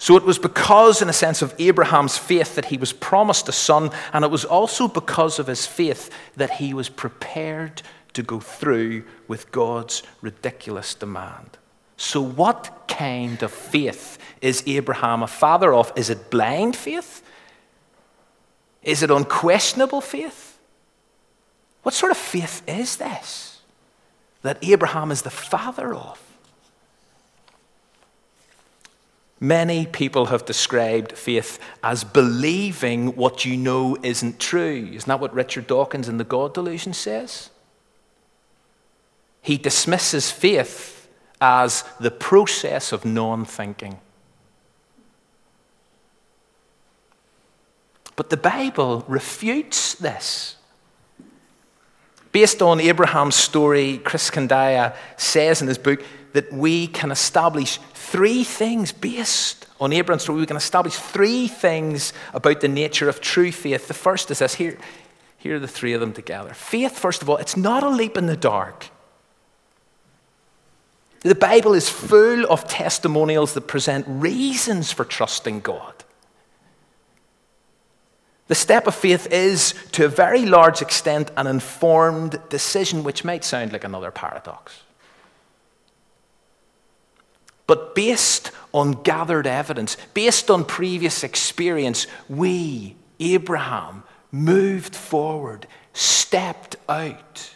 So 0.00 0.16
it 0.16 0.24
was 0.24 0.38
because, 0.38 1.02
in 1.02 1.10
a 1.10 1.12
sense, 1.12 1.42
of 1.42 1.54
Abraham's 1.58 2.16
faith 2.16 2.54
that 2.54 2.64
he 2.64 2.78
was 2.78 2.90
promised 2.90 3.50
a 3.50 3.52
son, 3.52 3.90
and 4.14 4.24
it 4.24 4.30
was 4.30 4.46
also 4.46 4.88
because 4.88 5.38
of 5.38 5.46
his 5.46 5.66
faith 5.66 6.10
that 6.36 6.52
he 6.52 6.72
was 6.72 6.88
prepared 6.88 7.82
to 8.14 8.22
go 8.22 8.40
through 8.40 9.04
with 9.28 9.52
God's 9.52 10.02
ridiculous 10.22 10.94
demand. 10.94 11.58
So, 11.98 12.22
what 12.22 12.88
kind 12.88 13.42
of 13.42 13.52
faith 13.52 14.16
is 14.40 14.64
Abraham 14.66 15.22
a 15.22 15.26
father 15.26 15.74
of? 15.74 15.92
Is 15.94 16.08
it 16.08 16.30
blind 16.30 16.76
faith? 16.76 17.22
Is 18.82 19.02
it 19.02 19.10
unquestionable 19.10 20.00
faith? 20.00 20.58
What 21.82 21.94
sort 21.94 22.10
of 22.10 22.16
faith 22.16 22.62
is 22.66 22.96
this 22.96 23.60
that 24.40 24.56
Abraham 24.62 25.10
is 25.10 25.20
the 25.20 25.30
father 25.30 25.92
of? 25.92 26.29
Many 29.42 29.86
people 29.86 30.26
have 30.26 30.44
described 30.44 31.12
faith 31.12 31.58
as 31.82 32.04
believing 32.04 33.16
what 33.16 33.46
you 33.46 33.56
know 33.56 33.96
isn't 34.02 34.38
true. 34.38 34.90
Isn't 34.92 35.08
that 35.08 35.18
what 35.18 35.32
Richard 35.32 35.66
Dawkins 35.66 36.10
in 36.10 36.18
The 36.18 36.24
God 36.24 36.52
Delusion 36.52 36.92
says? 36.92 37.48
He 39.40 39.56
dismisses 39.56 40.30
faith 40.30 41.08
as 41.40 41.84
the 41.98 42.10
process 42.10 42.92
of 42.92 43.06
non 43.06 43.46
thinking. 43.46 43.98
But 48.14 48.28
the 48.28 48.36
Bible 48.36 49.06
refutes 49.08 49.94
this. 49.94 50.56
Based 52.32 52.60
on 52.60 52.78
Abraham's 52.78 53.34
story, 53.34 53.98
Krish 54.04 54.30
Kandiah 54.30 54.94
says 55.16 55.62
in 55.62 55.68
his 55.68 55.78
book 55.78 56.04
that 56.32 56.52
we 56.52 56.86
can 56.86 57.10
establish 57.10 57.78
three 57.94 58.44
things 58.44 58.92
based 58.92 59.66
on 59.80 59.92
Abraham's 59.92 60.22
story. 60.22 60.40
We 60.40 60.46
can 60.46 60.56
establish 60.56 60.94
three 60.94 61.48
things 61.48 62.12
about 62.34 62.60
the 62.60 62.68
nature 62.68 63.08
of 63.08 63.20
true 63.20 63.52
faith. 63.52 63.88
The 63.88 63.94
first 63.94 64.30
is 64.30 64.40
this 64.40 64.54
here, 64.54 64.78
here 65.38 65.56
are 65.56 65.60
the 65.60 65.68
three 65.68 65.92
of 65.92 66.00
them 66.00 66.12
together. 66.12 66.54
Faith, 66.54 66.98
first 66.98 67.22
of 67.22 67.30
all, 67.30 67.36
it's 67.38 67.56
not 67.56 67.82
a 67.82 67.88
leap 67.88 68.16
in 68.16 68.26
the 68.26 68.36
dark. 68.36 68.88
The 71.20 71.34
Bible 71.34 71.74
is 71.74 71.88
full 71.88 72.50
of 72.50 72.66
testimonials 72.66 73.54
that 73.54 73.62
present 73.62 74.06
reasons 74.08 74.90
for 74.90 75.04
trusting 75.04 75.60
God. 75.60 75.94
The 78.48 78.54
step 78.54 78.86
of 78.86 78.94
faith 78.94 79.28
is, 79.30 79.74
to 79.92 80.06
a 80.06 80.08
very 80.08 80.44
large 80.44 80.82
extent, 80.82 81.30
an 81.36 81.46
informed 81.46 82.40
decision, 82.48 83.04
which 83.04 83.24
might 83.24 83.44
sound 83.44 83.72
like 83.72 83.84
another 83.84 84.10
paradox. 84.10 84.80
But 87.70 87.94
based 87.94 88.50
on 88.74 89.00
gathered 89.04 89.46
evidence, 89.46 89.96
based 90.12 90.50
on 90.50 90.64
previous 90.64 91.22
experience, 91.22 92.08
we, 92.28 92.96
Abraham, 93.20 94.02
moved 94.32 94.96
forward, 94.96 95.68
stepped 95.92 96.74
out. 96.88 97.54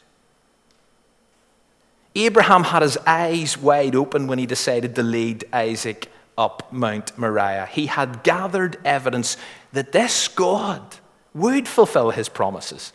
Abraham 2.15 2.63
had 2.63 2.83
his 2.83 2.97
eyes 2.99 3.59
wide 3.59 3.97
open 3.97 4.29
when 4.29 4.39
he 4.39 4.47
decided 4.47 4.95
to 4.95 5.03
lead 5.03 5.47
Isaac 5.53 6.09
up 6.39 6.73
Mount 6.73 7.19
Moriah. 7.19 7.67
He 7.67 7.87
had 7.87 8.23
gathered 8.23 8.79
evidence 8.85 9.37
that 9.73 9.91
this 9.91 10.29
God 10.29 10.95
would 11.35 11.67
fulfill 11.67 12.13
his 12.13 12.29
promises. 12.29 12.93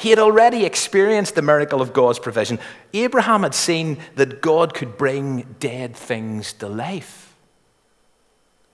He 0.00 0.08
had 0.08 0.18
already 0.18 0.64
experienced 0.64 1.34
the 1.34 1.42
miracle 1.42 1.82
of 1.82 1.92
God's 1.92 2.18
provision. 2.18 2.58
Abraham 2.94 3.42
had 3.42 3.54
seen 3.54 3.98
that 4.14 4.40
God 4.40 4.72
could 4.72 4.96
bring 4.96 5.56
dead 5.60 5.94
things 5.94 6.54
to 6.54 6.68
life, 6.70 7.34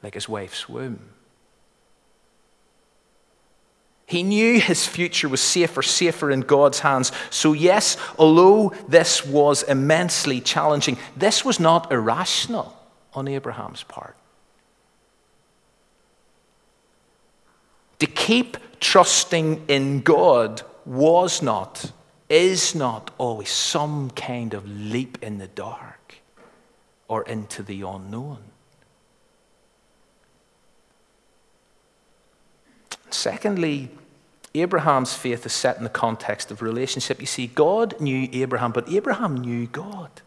like 0.04 0.14
his 0.14 0.28
wife's 0.28 0.68
womb. 0.68 1.00
He 4.06 4.22
knew 4.22 4.60
his 4.60 4.86
future 4.86 5.28
was 5.28 5.40
safer, 5.40 5.82
safer 5.82 6.30
in 6.30 6.42
God's 6.42 6.78
hands. 6.78 7.10
So, 7.30 7.54
yes, 7.54 7.96
although 8.20 8.72
this 8.86 9.26
was 9.26 9.64
immensely 9.64 10.40
challenging, 10.40 10.96
this 11.16 11.44
was 11.44 11.58
not 11.58 11.90
irrational 11.90 12.78
on 13.14 13.26
Abraham's 13.26 13.82
part. 13.82 14.14
To 17.98 18.06
keep 18.06 18.58
trusting 18.78 19.64
in 19.66 20.02
God 20.02 20.62
was 20.87 21.42
not, 21.42 21.92
is 22.29 22.75
not 22.75 23.11
always 23.18 23.51
some 23.51 24.11
kind 24.11 24.55
of 24.55 24.66
leap 24.68 25.18
in 25.22 25.38
the 25.38 25.49
dark 25.49 26.16
or 27.09 27.22
into 27.25 27.62
the 27.62 27.83
unknown. 27.83 28.38
Secondly, 33.11 33.90
Abraham's 34.55 35.14
faith 35.14 35.44
is 35.44 35.53
set 35.53 35.77
in 35.77 35.85
the 35.85 35.90
context 35.90 36.51
of 36.51 36.62
relationship. 36.62 37.20
You 37.20 37.27
see, 37.27 37.46
God 37.46 38.01
knew 38.01 38.29
Abraham, 38.33 38.72
but 38.72 38.88
Abraham 38.88 39.37
knew 39.37 39.66
God. 39.66 40.22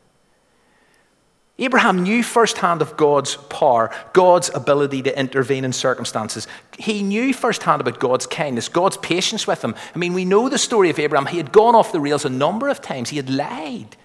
Abraham 1.59 2.03
knew 2.03 2.23
firsthand 2.23 2.81
of 2.81 2.95
God's 2.95 3.35
power, 3.35 3.91
God's 4.13 4.49
ability 4.55 5.01
to 5.03 5.19
intervene 5.19 5.65
in 5.65 5.73
circumstances. 5.73 6.47
He 6.77 7.03
knew 7.03 7.33
firsthand 7.33 7.81
about 7.81 7.99
God's 7.99 8.25
kindness, 8.25 8.69
God's 8.69 8.95
patience 8.97 9.45
with 9.45 9.61
him. 9.61 9.75
I 9.93 9.97
mean, 9.97 10.13
we 10.13 10.23
know 10.23 10.47
the 10.47 10.57
story 10.57 10.89
of 10.89 10.97
Abraham. 10.97 11.27
He 11.27 11.37
had 11.37 11.51
gone 11.51 11.75
off 11.75 11.91
the 11.91 11.99
rails 11.99 12.23
a 12.23 12.29
number 12.29 12.69
of 12.69 12.81
times, 12.81 13.09
he 13.09 13.17
had 13.17 13.29
lied. 13.29 13.97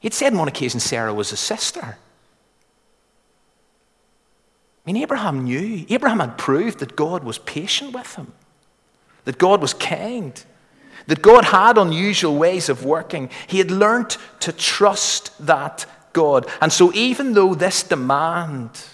He 0.00 0.06
had 0.06 0.14
said 0.14 0.34
on 0.34 0.38
one 0.38 0.48
occasion 0.48 0.80
Sarah 0.80 1.14
was 1.14 1.30
his 1.30 1.40
sister. 1.40 1.96
I 4.86 4.92
mean, 4.92 5.02
Abraham 5.02 5.44
knew. 5.44 5.86
Abraham 5.88 6.20
had 6.20 6.36
proved 6.36 6.80
that 6.80 6.94
God 6.94 7.24
was 7.24 7.38
patient 7.38 7.94
with 7.94 8.16
him, 8.16 8.34
that 9.24 9.38
God 9.38 9.62
was 9.62 9.72
kind 9.72 10.44
that 11.06 11.22
God 11.22 11.46
had 11.46 11.78
unusual 11.78 12.36
ways 12.36 12.68
of 12.68 12.84
working. 12.84 13.30
He 13.46 13.58
had 13.58 13.70
learnt 13.70 14.18
to 14.40 14.52
trust 14.52 15.46
that 15.46 15.86
God. 16.12 16.46
And 16.60 16.72
so, 16.72 16.92
even 16.94 17.34
though 17.34 17.54
this 17.54 17.82
demand 17.82 18.84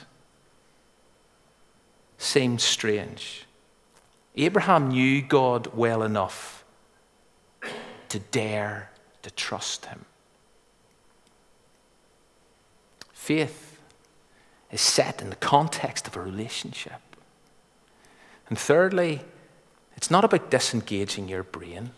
seemed 2.19 2.61
strange, 2.61 3.47
Abraham 4.37 4.89
knew 4.89 5.23
God 5.23 5.69
well 5.75 6.03
enough 6.03 6.65
to 8.09 8.19
dare 8.19 8.91
to 9.23 9.31
trust 9.31 9.87
him. 9.87 10.05
Faith 13.13 13.79
is 14.71 14.81
set 14.81 15.21
in 15.21 15.31
the 15.31 15.37
context 15.37 16.07
of 16.07 16.17
a 16.17 16.21
relationship. 16.21 17.01
And 18.49 18.59
thirdly, 18.59 19.21
it's 19.97 20.11
not 20.11 20.25
about 20.25 20.51
disengaging 20.51 21.29
your 21.29 21.43
brain. 21.43 21.91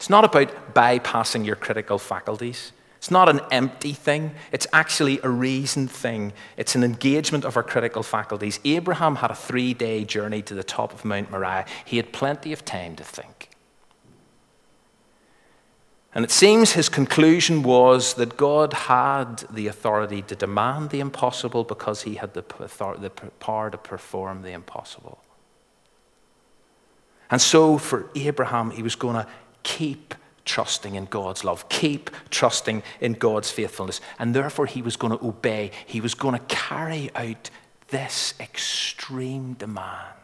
It's 0.00 0.08
not 0.08 0.24
about 0.24 0.72
bypassing 0.72 1.44
your 1.44 1.56
critical 1.56 1.98
faculties. 1.98 2.72
It's 2.96 3.10
not 3.10 3.28
an 3.28 3.42
empty 3.50 3.92
thing. 3.92 4.30
It's 4.50 4.66
actually 4.72 5.20
a 5.22 5.28
reasoned 5.28 5.90
thing. 5.90 6.32
It's 6.56 6.74
an 6.74 6.82
engagement 6.82 7.44
of 7.44 7.54
our 7.54 7.62
critical 7.62 8.02
faculties. 8.02 8.60
Abraham 8.64 9.16
had 9.16 9.30
a 9.30 9.34
three 9.34 9.74
day 9.74 10.06
journey 10.06 10.40
to 10.40 10.54
the 10.54 10.64
top 10.64 10.94
of 10.94 11.04
Mount 11.04 11.30
Moriah. 11.30 11.66
He 11.84 11.98
had 11.98 12.14
plenty 12.14 12.50
of 12.54 12.64
time 12.64 12.96
to 12.96 13.04
think. 13.04 13.50
And 16.14 16.24
it 16.24 16.30
seems 16.30 16.72
his 16.72 16.88
conclusion 16.88 17.62
was 17.62 18.14
that 18.14 18.38
God 18.38 18.72
had 18.72 19.44
the 19.50 19.66
authority 19.66 20.22
to 20.22 20.34
demand 20.34 20.88
the 20.88 21.00
impossible 21.00 21.62
because 21.62 22.04
he 22.04 22.14
had 22.14 22.32
the 22.32 22.42
power 22.42 23.70
to 23.70 23.76
perform 23.76 24.40
the 24.40 24.52
impossible. 24.52 25.22
And 27.30 27.38
so 27.42 27.76
for 27.76 28.08
Abraham, 28.14 28.70
he 28.70 28.82
was 28.82 28.94
going 28.94 29.14
to 29.14 29.26
keep 29.62 30.14
trusting 30.44 30.94
in 30.94 31.04
God's 31.04 31.44
love, 31.44 31.68
keep 31.68 32.10
trusting 32.30 32.82
in 33.00 33.12
God's 33.12 33.50
faithfulness. 33.50 34.00
And 34.18 34.34
therefore, 34.34 34.66
he 34.66 34.82
was 34.82 34.96
going 34.96 35.16
to 35.16 35.24
obey, 35.24 35.70
he 35.86 36.00
was 36.00 36.14
going 36.14 36.38
to 36.38 36.44
carry 36.46 37.10
out 37.14 37.50
this 37.88 38.34
extreme 38.40 39.54
demand. 39.54 40.16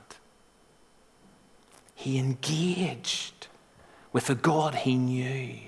He 1.94 2.18
engaged 2.18 3.48
with 4.12 4.30
a 4.30 4.34
God 4.34 4.74
he 4.74 4.96
knew 4.96 5.58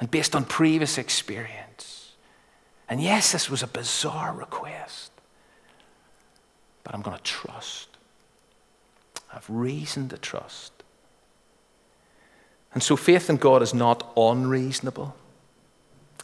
and 0.00 0.10
based 0.10 0.34
on 0.34 0.44
previous 0.44 0.96
experience. 0.96 2.12
And 2.88 3.00
yes, 3.00 3.32
this 3.32 3.50
was 3.50 3.62
a 3.62 3.66
bizarre 3.66 4.32
request, 4.32 5.12
but 6.82 6.94
I'm 6.94 7.02
going 7.02 7.16
to 7.16 7.22
trust. 7.22 7.88
I 9.30 9.34
have 9.34 9.46
reason 9.48 10.08
to 10.08 10.18
trust. 10.18 10.72
And 12.72 12.82
so 12.82 12.96
faith 12.96 13.28
in 13.28 13.36
God 13.36 13.62
is 13.62 13.74
not 13.74 14.12
unreasonable. 14.16 15.14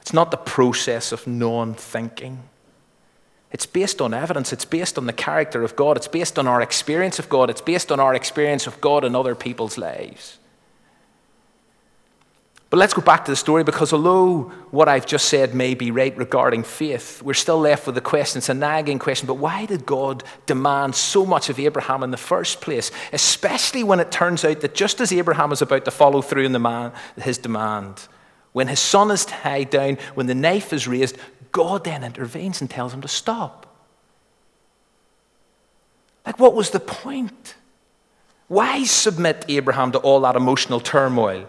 It's 0.01 0.13
not 0.13 0.31
the 0.31 0.37
process 0.37 1.11
of 1.11 1.27
non 1.27 1.75
thinking. 1.75 2.49
It's 3.51 3.67
based 3.67 4.01
on 4.01 4.13
evidence. 4.13 4.53
It's 4.53 4.65
based 4.65 4.99
on 4.99 5.07
the 5.07 5.13
character 5.13 5.63
of 5.63 5.77
God. 5.77 5.97
It's 5.97 6.09
based 6.09 6.39
on 6.39 6.47
our 6.47 6.61
experience 6.61 7.19
of 7.19 7.29
God. 7.29 7.51
It's 7.51 7.61
based 7.61 7.91
on 7.91 7.99
our 7.99 8.15
experience 8.15 8.67
of 8.67 8.81
God 8.81 9.05
in 9.05 9.15
other 9.15 9.35
people's 9.35 9.79
lives. 9.79 10.39
But 12.69 12.79
let's 12.79 12.95
go 12.95 13.03
back 13.03 13.25
to 13.25 13.31
the 13.31 13.37
story 13.37 13.63
because 13.63 13.93
although 13.93 14.51
what 14.73 14.89
I've 14.89 15.07
just 15.07 15.29
said 15.29 15.55
may 15.55 15.75
be 15.75 15.93
right 15.93 16.17
regarding 16.17 16.65
faith, 16.65 17.23
we're 17.23 17.35
still 17.35 17.61
left 17.61 17.87
with 17.87 17.95
the 17.95 18.01
question. 18.01 18.39
It's 18.39 18.49
a 18.49 18.55
nagging 18.55 18.99
question. 18.99 19.29
But 19.29 19.35
why 19.35 19.67
did 19.67 19.87
God 19.87 20.25
demand 20.47 20.97
so 20.97 21.25
much 21.25 21.49
of 21.49 21.61
Abraham 21.61 22.03
in 22.03 22.11
the 22.11 22.17
first 22.17 22.61
place? 22.61 22.91
Especially 23.13 23.85
when 23.85 24.01
it 24.01 24.11
turns 24.11 24.45
out 24.45 24.63
that 24.63 24.75
just 24.75 25.01
as 25.01 25.13
Abraham 25.13 25.53
is 25.53 25.63
about 25.63 25.85
to 25.85 25.93
follow 25.93 26.23
through 26.23 26.49
the 26.49 26.59
man, 26.59 26.93
his 27.21 27.39
demand, 27.39 28.09
when 28.53 28.67
his 28.67 28.81
son 28.81 29.13
is 29.13 29.27
tied 29.27 29.71
down, 29.71 29.99
when 30.15 30.27
the 30.27 30.35
knife 30.35 30.73
is 30.73 30.89
raised, 30.89 31.19
God 31.53 31.85
then 31.85 32.03
intervenes 32.03 32.61
and 32.61 32.69
tells 32.69 32.93
him 32.93 33.03
to 33.03 33.09
stop. 33.09 33.63
Like, 36.25 36.41
what 36.41 36.55
was 36.55 36.71
the 36.71 36.81
point? 36.81 37.55
Why 38.49 38.83
submit 38.83 39.45
Abraham 39.49 39.93
to 39.93 39.99
all 39.99 40.21
that 40.23 40.35
emotional 40.35 40.81
turmoil? 40.81 41.49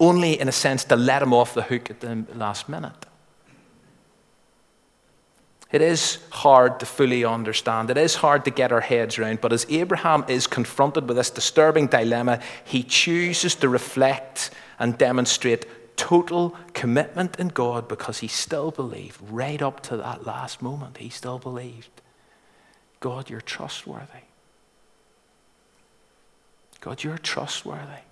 Only 0.00 0.38
in 0.38 0.48
a 0.48 0.52
sense 0.52 0.84
to 0.84 0.96
let 0.96 1.22
him 1.22 1.32
off 1.32 1.54
the 1.54 1.62
hook 1.62 1.90
at 1.90 2.00
the 2.00 2.24
last 2.34 2.68
minute. 2.68 3.06
It 5.72 5.82
is 5.82 6.18
hard 6.30 6.78
to 6.80 6.86
fully 6.86 7.24
understand. 7.24 7.90
It 7.90 7.96
is 7.96 8.16
hard 8.16 8.44
to 8.44 8.50
get 8.50 8.70
our 8.70 8.80
heads 8.80 9.18
around. 9.18 9.40
But 9.40 9.52
as 9.52 9.66
Abraham 9.68 10.24
is 10.28 10.46
confronted 10.46 11.08
with 11.08 11.16
this 11.16 11.30
disturbing 11.30 11.88
dilemma, 11.88 12.40
he 12.64 12.82
chooses 12.82 13.56
to 13.56 13.68
reflect 13.68 14.50
and 14.78 14.96
demonstrate 14.96 15.66
total 15.96 16.54
commitment 16.72 17.40
in 17.40 17.48
God 17.48 17.88
because 17.88 18.18
he 18.18 18.28
still 18.28 18.70
believed, 18.70 19.18
right 19.28 19.60
up 19.60 19.80
to 19.84 19.96
that 19.96 20.24
last 20.24 20.62
moment, 20.62 20.98
he 20.98 21.08
still 21.08 21.38
believed 21.38 21.90
God, 23.00 23.28
you're 23.28 23.40
trustworthy. 23.40 24.24
God, 26.80 27.04
you're 27.04 27.18
trustworthy 27.18 28.02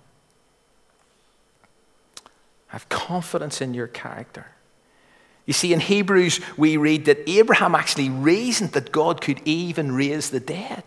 have 2.75 2.89
confidence 2.89 3.61
in 3.61 3.73
your 3.73 3.87
character. 3.87 4.45
You 5.45 5.53
see, 5.53 5.71
in 5.71 5.79
Hebrews, 5.79 6.41
we 6.57 6.75
read 6.75 7.05
that 7.05 7.29
Abraham 7.29 7.73
actually 7.73 8.09
reasoned 8.09 8.73
that 8.73 8.91
God 8.91 9.21
could 9.21 9.39
even 9.45 9.95
raise 9.95 10.29
the 10.29 10.41
dead. 10.41 10.83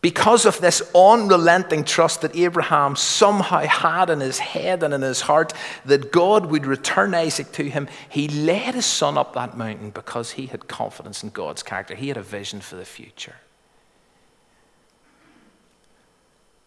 Because 0.00 0.46
of 0.46 0.60
this 0.60 0.82
unrelenting 0.96 1.84
trust 1.84 2.22
that 2.22 2.34
Abraham 2.34 2.96
somehow 2.96 3.60
had 3.60 4.10
in 4.10 4.18
his 4.18 4.40
head 4.40 4.82
and 4.82 4.92
in 4.92 5.02
his 5.02 5.20
heart 5.20 5.52
that 5.84 6.10
God 6.10 6.46
would 6.46 6.66
return 6.66 7.14
Isaac 7.14 7.52
to 7.52 7.70
him, 7.70 7.86
he 8.08 8.26
led 8.26 8.74
his 8.74 8.86
son 8.86 9.16
up 9.16 9.34
that 9.34 9.56
mountain 9.56 9.90
because 9.90 10.32
he 10.32 10.46
had 10.46 10.66
confidence 10.66 11.22
in 11.22 11.30
God's 11.30 11.62
character. 11.62 11.94
He 11.94 12.08
had 12.08 12.16
a 12.16 12.22
vision 12.22 12.60
for 12.60 12.74
the 12.74 12.84
future. 12.84 13.36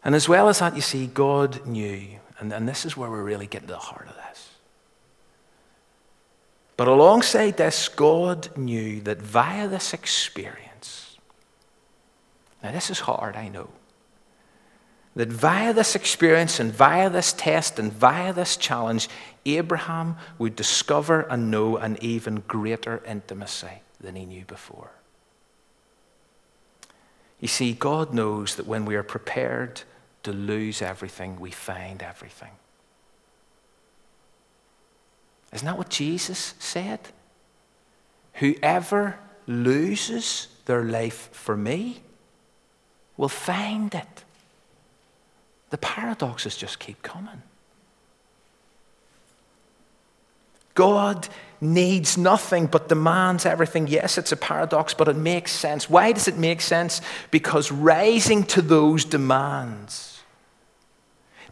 And 0.04 0.16
as 0.16 0.28
well 0.28 0.50
as 0.50 0.60
that, 0.60 0.76
you 0.76 0.82
see, 0.82 1.08
God 1.08 1.66
knew 1.66 2.20
and, 2.42 2.52
and 2.52 2.68
this 2.68 2.86
is 2.86 2.98
where 2.98 3.10
we're 3.10 3.24
really 3.24 3.46
getting 3.46 3.68
to 3.68 3.76
the 3.76 3.80
heart 3.80 4.10
of 4.10 4.16
this. 4.16 4.50
But 6.76 6.88
alongside 6.88 7.56
this, 7.58 7.88
God 7.88 8.58
knew 8.58 9.00
that 9.02 9.22
via 9.22 9.68
this 9.68 9.94
experience, 9.94 11.18
now 12.64 12.72
this 12.72 12.90
is 12.90 13.02
hard, 13.02 13.36
I 13.36 13.48
know, 13.48 13.70
that 15.16 15.28
via 15.28 15.72
this 15.72 15.96
experience 15.96 16.60
and 16.60 16.74
via 16.74 17.12
this 17.12 17.32
test 17.34 17.78
and 17.78 17.94
via 17.94 18.34
this 18.34 18.58
challenge, 18.58 19.08
Abraham 19.46 20.18
would 20.40 20.56
discover 20.56 21.22
and 21.22 21.52
know 21.52 21.78
an 21.78 22.00
even 22.02 22.44
greater 22.48 23.04
intimacy 23.06 23.84
than 24.00 24.16
he 24.16 24.26
knew 24.26 24.46
before. 24.46 24.92
You 27.40 27.48
see, 27.48 27.74
God 27.74 28.16
knows 28.16 28.56
that 28.56 28.66
when 28.66 28.86
we 28.86 28.96
are 28.96 29.04
prepared 29.04 29.84
to 30.24 30.32
lose 30.32 30.82
everything, 30.82 31.40
we 31.40 31.52
find 31.52 32.02
everything. 32.04 32.52
Isn't 35.54 35.66
that 35.66 35.78
what 35.78 35.90
Jesus 35.90 36.54
said? 36.60 37.00
Whoever 38.36 39.20
loses 39.48 40.48
their 40.66 40.84
life 40.84 41.30
for 41.32 41.58
me 41.58 42.02
will 43.18 43.30
find 43.30 43.94
it. 43.94 44.24
The 45.70 45.78
paradoxes 45.78 46.56
just 46.56 46.80
keep 46.80 47.02
coming. 47.02 47.42
God 50.74 51.28
needs 51.60 52.18
nothing 52.18 52.66
but 52.66 52.90
demands 52.90 53.46
everything. 53.46 53.88
Yes, 53.88 54.18
it's 54.18 54.32
a 54.32 54.38
paradox, 54.38 54.94
but 54.94 55.08
it 55.08 55.16
makes 55.16 55.52
sense. 55.52 55.90
Why 55.90 56.12
does 56.12 56.28
it 56.28 56.38
make 56.38 56.62
sense? 56.62 57.02
Because 57.30 57.72
rising 57.72 58.44
to 58.46 58.62
those 58.62 59.06
demands, 59.06 60.11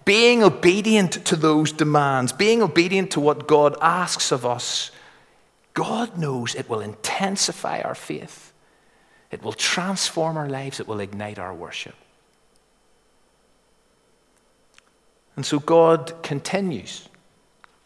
being 0.10 0.42
obedient 0.42 1.24
to 1.24 1.36
those 1.36 1.72
demands, 1.72 2.32
being 2.32 2.64
obedient 2.64 3.12
to 3.12 3.20
what 3.20 3.48
God 3.48 3.78
asks 3.80 4.32
of 4.32 4.44
us, 4.44 4.90
God 5.76 6.18
knows 6.18 6.56
it 6.56 6.68
will 6.68 6.80
intensify 6.80 7.82
our 7.82 7.94
faith. 7.94 8.52
It 9.30 9.44
will 9.44 9.54
transform 9.54 10.36
our 10.36 10.50
lives. 10.50 10.80
It 10.80 10.88
will 10.88 11.00
ignite 11.00 11.38
our 11.38 11.54
worship. 11.54 11.94
And 15.36 15.46
so 15.46 15.60
God 15.60 16.16
continues 16.24 17.08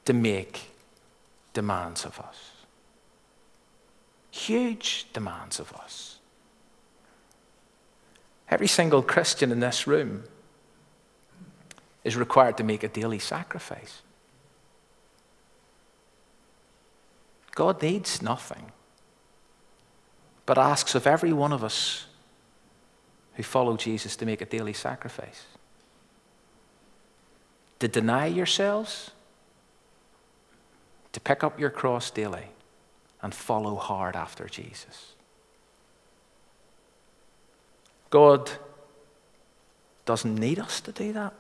to 0.05 0.13
make 0.13 0.71
demands 1.53 2.05
of 2.05 2.17
us. 2.21 2.51
Huge 4.31 5.07
demands 5.12 5.59
of 5.59 5.73
us. 5.73 6.19
Every 8.49 8.67
single 8.67 9.01
Christian 9.01 9.51
in 9.51 9.59
this 9.59 9.86
room 9.86 10.23
is 12.03 12.15
required 12.17 12.57
to 12.57 12.63
make 12.63 12.83
a 12.83 12.87
daily 12.87 13.19
sacrifice. 13.19 14.01
God 17.55 17.81
needs 17.81 18.21
nothing, 18.21 18.71
but 20.45 20.57
asks 20.57 20.95
of 20.95 21.07
every 21.07 21.31
one 21.31 21.53
of 21.53 21.63
us 21.63 22.07
who 23.35 23.43
follow 23.43 23.77
Jesus 23.77 24.15
to 24.17 24.25
make 24.25 24.41
a 24.41 24.45
daily 24.45 24.73
sacrifice. 24.73 25.45
To 27.79 27.87
deny 27.87 28.27
yourselves 28.27 29.11
to 31.13 31.19
pick 31.19 31.43
up 31.43 31.59
your 31.59 31.69
cross 31.69 32.11
daily 32.11 32.47
and 33.21 33.33
follow 33.33 33.75
hard 33.75 34.15
after 34.15 34.47
Jesus. 34.47 35.13
God 38.09 38.51
doesn't 40.05 40.35
need 40.35 40.59
us 40.59 40.81
to 40.81 40.91
do 40.91 41.13
that, 41.13 41.33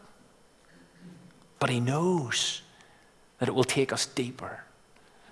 but 1.63 1.69
He 1.69 1.79
knows 1.79 2.61
that 3.39 3.47
it 3.47 3.55
will 3.55 3.63
take 3.63 3.93
us 3.93 4.05
deeper, 4.05 4.65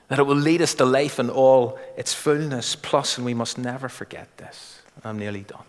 that 0.08 0.18
it 0.18 0.24
will 0.24 0.34
lead 0.34 0.62
us 0.62 0.74
to 0.76 0.86
life 0.86 1.20
in 1.20 1.30
all 1.30 1.78
its 1.98 2.14
fullness. 2.14 2.74
Plus, 2.74 3.18
and 3.18 3.26
we 3.26 3.34
must 3.34 3.58
never 3.58 3.90
forget 3.90 4.38
this, 4.38 4.82
I'm 5.04 5.20
nearly 5.20 5.42
done. 5.42 5.66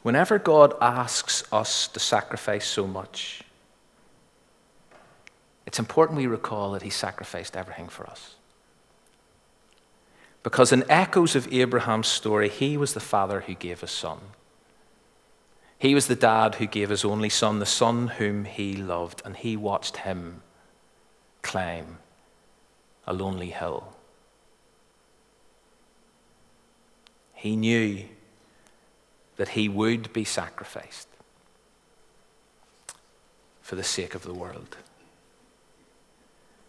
Whenever 0.00 0.38
God 0.38 0.72
asks 0.80 1.44
us 1.52 1.86
to 1.88 2.00
sacrifice 2.00 2.66
so 2.66 2.86
much, 2.86 3.42
it's 5.66 5.78
important 5.78 6.16
we 6.16 6.26
recall 6.26 6.72
that 6.72 6.80
he 6.80 6.88
sacrificed 6.88 7.58
everything 7.58 7.88
for 7.88 8.06
us. 8.06 8.36
Because 10.42 10.72
in 10.72 10.90
echoes 10.90 11.36
of 11.36 11.52
Abraham's 11.52 12.08
story, 12.08 12.48
he 12.48 12.78
was 12.78 12.94
the 12.94 13.00
father 13.00 13.42
who 13.42 13.52
gave 13.52 13.82
his 13.82 13.90
son. 13.90 14.18
He 15.78 15.94
was 15.94 16.08
the 16.08 16.16
dad 16.16 16.56
who 16.56 16.66
gave 16.66 16.88
his 16.90 17.04
only 17.04 17.28
son, 17.28 17.60
the 17.60 17.66
son 17.66 18.08
whom 18.08 18.44
he 18.44 18.74
loved, 18.74 19.22
and 19.24 19.36
he 19.36 19.56
watched 19.56 19.98
him 19.98 20.42
climb 21.42 21.98
a 23.06 23.12
lonely 23.12 23.50
hill. 23.50 23.94
He 27.34 27.54
knew 27.54 28.04
that 29.36 29.50
he 29.50 29.68
would 29.68 30.12
be 30.12 30.24
sacrificed 30.24 31.06
for 33.62 33.76
the 33.76 33.84
sake 33.84 34.16
of 34.16 34.24
the 34.24 34.34
world. 34.34 34.76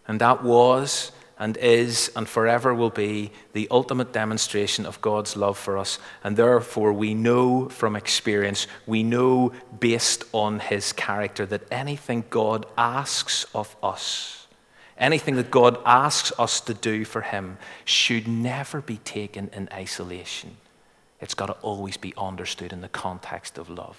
And 0.07 0.21
that 0.21 0.43
was 0.43 1.11
and 1.39 1.55
is 1.57 2.11
and 2.17 2.27
forever 2.27 2.75
will 2.75 2.89
be 2.89 3.31
the 3.53 3.67
ultimate 3.71 4.11
demonstration 4.11 4.85
of 4.85 4.99
God's 4.99 5.37
love 5.37 5.57
for 5.57 5.77
us. 5.77 5.97
And 6.21 6.35
therefore, 6.35 6.91
we 6.91 7.13
know 7.13 7.69
from 7.69 7.95
experience, 7.95 8.67
we 8.85 9.03
know 9.03 9.53
based 9.79 10.25
on 10.33 10.59
his 10.59 10.91
character, 10.91 11.45
that 11.45 11.63
anything 11.71 12.25
God 12.29 12.65
asks 12.77 13.45
of 13.55 13.73
us, 13.81 14.47
anything 14.97 15.37
that 15.37 15.49
God 15.49 15.79
asks 15.85 16.33
us 16.37 16.59
to 16.61 16.73
do 16.73 17.05
for 17.05 17.21
him, 17.21 17.57
should 17.85 18.27
never 18.27 18.81
be 18.81 18.97
taken 18.97 19.49
in 19.53 19.69
isolation. 19.71 20.57
It's 21.21 21.33
got 21.33 21.47
to 21.47 21.53
always 21.61 21.95
be 21.95 22.13
understood 22.17 22.73
in 22.73 22.81
the 22.81 22.89
context 22.89 23.57
of 23.57 23.69
love. 23.69 23.97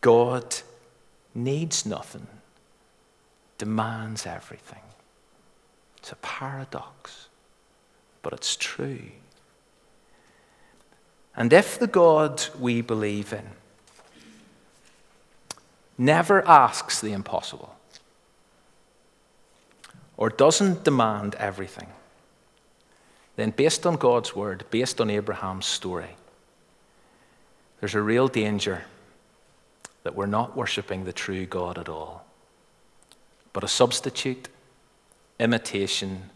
God 0.00 0.56
needs 1.34 1.84
nothing 1.84 2.26
demands 3.58 4.24
everything. 4.24 4.82
It's 5.98 6.12
a 6.12 6.16
paradox, 6.16 7.28
but 8.22 8.32
it's 8.32 8.56
true. 8.56 9.10
And 11.36 11.52
if 11.52 11.78
the 11.78 11.86
God 11.86 12.44
we 12.58 12.80
believe 12.80 13.32
in 13.32 13.44
never 15.96 16.46
asks 16.46 17.00
the 17.00 17.12
impossible 17.12 17.74
or 20.16 20.30
doesn't 20.30 20.84
demand 20.84 21.34
everything, 21.36 21.88
then 23.36 23.50
based 23.50 23.86
on 23.86 23.96
God's 23.96 24.34
word, 24.34 24.64
based 24.70 25.00
on 25.00 25.10
Abraham's 25.10 25.66
story, 25.66 26.16
there's 27.80 27.94
a 27.94 28.02
real 28.02 28.26
danger 28.26 28.82
that 30.02 30.14
we're 30.14 30.26
not 30.26 30.56
worshiping 30.56 31.04
the 31.04 31.12
true 31.12 31.46
God 31.46 31.78
at 31.78 31.88
all 31.88 32.27
but 33.52 33.64
a 33.64 33.68
substitute, 33.68 34.48
imitation, 35.38 36.30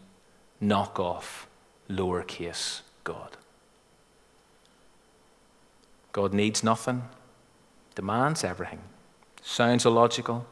knockoff, 0.61 1.45
lowercase 1.89 2.81
God. 3.03 3.37
God 6.11 6.33
needs 6.33 6.63
nothing, 6.63 7.03
demands 7.95 8.43
everything. 8.43 8.81
Sounds 9.41 9.85
illogical, 9.85 10.45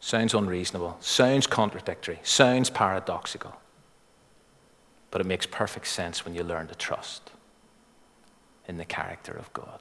sounds 0.00 0.34
unreasonable, 0.34 0.96
sounds 1.00 1.46
contradictory, 1.46 2.18
sounds 2.22 2.70
paradoxical. 2.70 3.54
But 5.10 5.20
it 5.20 5.26
makes 5.26 5.46
perfect 5.46 5.86
sense 5.86 6.24
when 6.24 6.34
you 6.34 6.42
learn 6.42 6.66
to 6.68 6.74
trust 6.74 7.30
in 8.66 8.78
the 8.78 8.84
character 8.84 9.32
of 9.32 9.52
God. 9.52 9.80